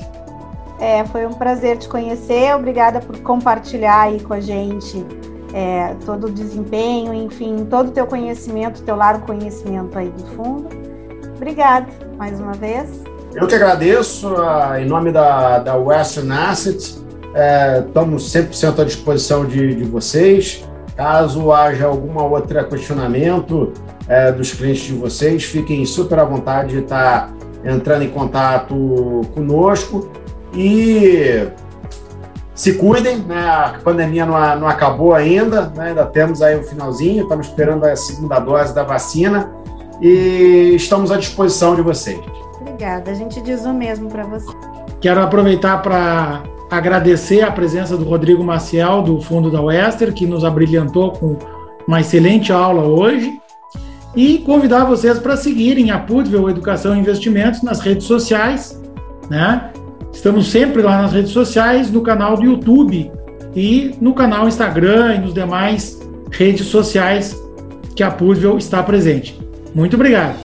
É, 0.80 1.04
foi 1.06 1.26
um 1.26 1.32
prazer 1.32 1.76
te 1.78 1.88
conhecer, 1.88 2.54
obrigada 2.54 3.00
por 3.00 3.18
compartilhar 3.18 4.02
aí 4.02 4.20
com 4.20 4.32
a 4.32 4.40
gente 4.40 5.04
é, 5.52 5.94
todo 6.04 6.26
o 6.26 6.30
desempenho, 6.30 7.12
enfim, 7.12 7.66
todo 7.68 7.88
o 7.88 7.90
teu 7.90 8.06
conhecimento, 8.06 8.82
teu 8.82 8.96
largo 8.96 9.26
conhecimento 9.26 9.98
aí 9.98 10.08
do 10.10 10.24
fundo. 10.36 10.68
Obrigada 11.36 11.86
mais 12.16 12.38
uma 12.40 12.52
vez. 12.52 13.02
Eu 13.34 13.46
que 13.46 13.54
agradeço, 13.54 14.32
em 14.78 14.86
nome 14.86 15.12
da, 15.12 15.58
da 15.58 15.76
Western 15.76 16.32
Asset, 16.32 16.98
é, 17.34 17.84
estamos 17.86 18.32
100% 18.32 18.80
à 18.80 18.84
disposição 18.84 19.44
de, 19.44 19.74
de 19.74 19.84
vocês. 19.84 20.67
Caso 20.98 21.52
haja 21.52 21.86
alguma 21.86 22.24
outra 22.24 22.64
questionamento 22.64 23.72
é, 24.08 24.32
dos 24.32 24.52
clientes 24.52 24.82
de 24.82 24.94
vocês, 24.94 25.44
fiquem 25.44 25.86
super 25.86 26.18
à 26.18 26.24
vontade 26.24 26.70
de 26.70 26.78
estar 26.80 27.32
entrando 27.64 28.02
em 28.02 28.10
contato 28.10 29.20
conosco 29.32 30.10
e 30.52 31.46
se 32.52 32.74
cuidem, 32.74 33.18
né? 33.18 33.48
A 33.48 33.78
pandemia 33.84 34.26
não, 34.26 34.34
não 34.58 34.66
acabou 34.66 35.14
ainda, 35.14 35.72
né? 35.76 35.90
ainda 35.90 36.04
temos 36.04 36.42
aí 36.42 36.56
o 36.56 36.64
finalzinho, 36.64 37.22
estamos 37.22 37.46
esperando 37.46 37.84
a 37.84 37.94
segunda 37.94 38.40
dose 38.40 38.74
da 38.74 38.82
vacina 38.82 39.52
e 40.02 40.72
estamos 40.74 41.12
à 41.12 41.16
disposição 41.16 41.76
de 41.76 41.82
vocês. 41.82 42.18
Obrigada, 42.60 43.12
a 43.12 43.14
gente 43.14 43.40
diz 43.40 43.64
o 43.64 43.72
mesmo 43.72 44.08
para 44.08 44.24
você. 44.24 44.52
Quero 45.00 45.20
aproveitar 45.20 45.80
para 45.80 46.42
agradecer 46.70 47.42
a 47.42 47.50
presença 47.50 47.96
do 47.96 48.04
Rodrigo 48.04 48.44
Maciel, 48.44 49.02
do 49.02 49.20
Fundo 49.20 49.50
da 49.50 49.60
Wester, 49.60 50.12
que 50.12 50.26
nos 50.26 50.44
abrilhantou 50.44 51.12
com 51.12 51.38
uma 51.86 52.00
excelente 52.00 52.52
aula 52.52 52.82
hoje. 52.82 53.38
E 54.16 54.38
convidar 54.38 54.84
vocês 54.84 55.18
para 55.18 55.36
seguirem 55.36 55.90
a 55.90 55.98
Pudvel 55.98 56.48
Educação 56.48 56.96
e 56.96 56.98
Investimentos 56.98 57.62
nas 57.62 57.80
redes 57.80 58.06
sociais. 58.06 58.80
Né? 59.30 59.70
Estamos 60.12 60.50
sempre 60.50 60.82
lá 60.82 61.02
nas 61.02 61.12
redes 61.12 61.30
sociais, 61.30 61.90
no 61.90 62.00
canal 62.00 62.36
do 62.36 62.44
YouTube 62.44 63.12
e 63.54 63.94
no 64.00 64.14
canal 64.14 64.48
Instagram 64.48 65.14
e 65.14 65.18
nos 65.20 65.34
demais 65.34 66.00
redes 66.30 66.66
sociais 66.66 67.36
que 67.94 68.02
a 68.02 68.10
Pudvel 68.10 68.58
está 68.58 68.82
presente. 68.82 69.38
Muito 69.74 69.94
obrigado. 69.94 70.47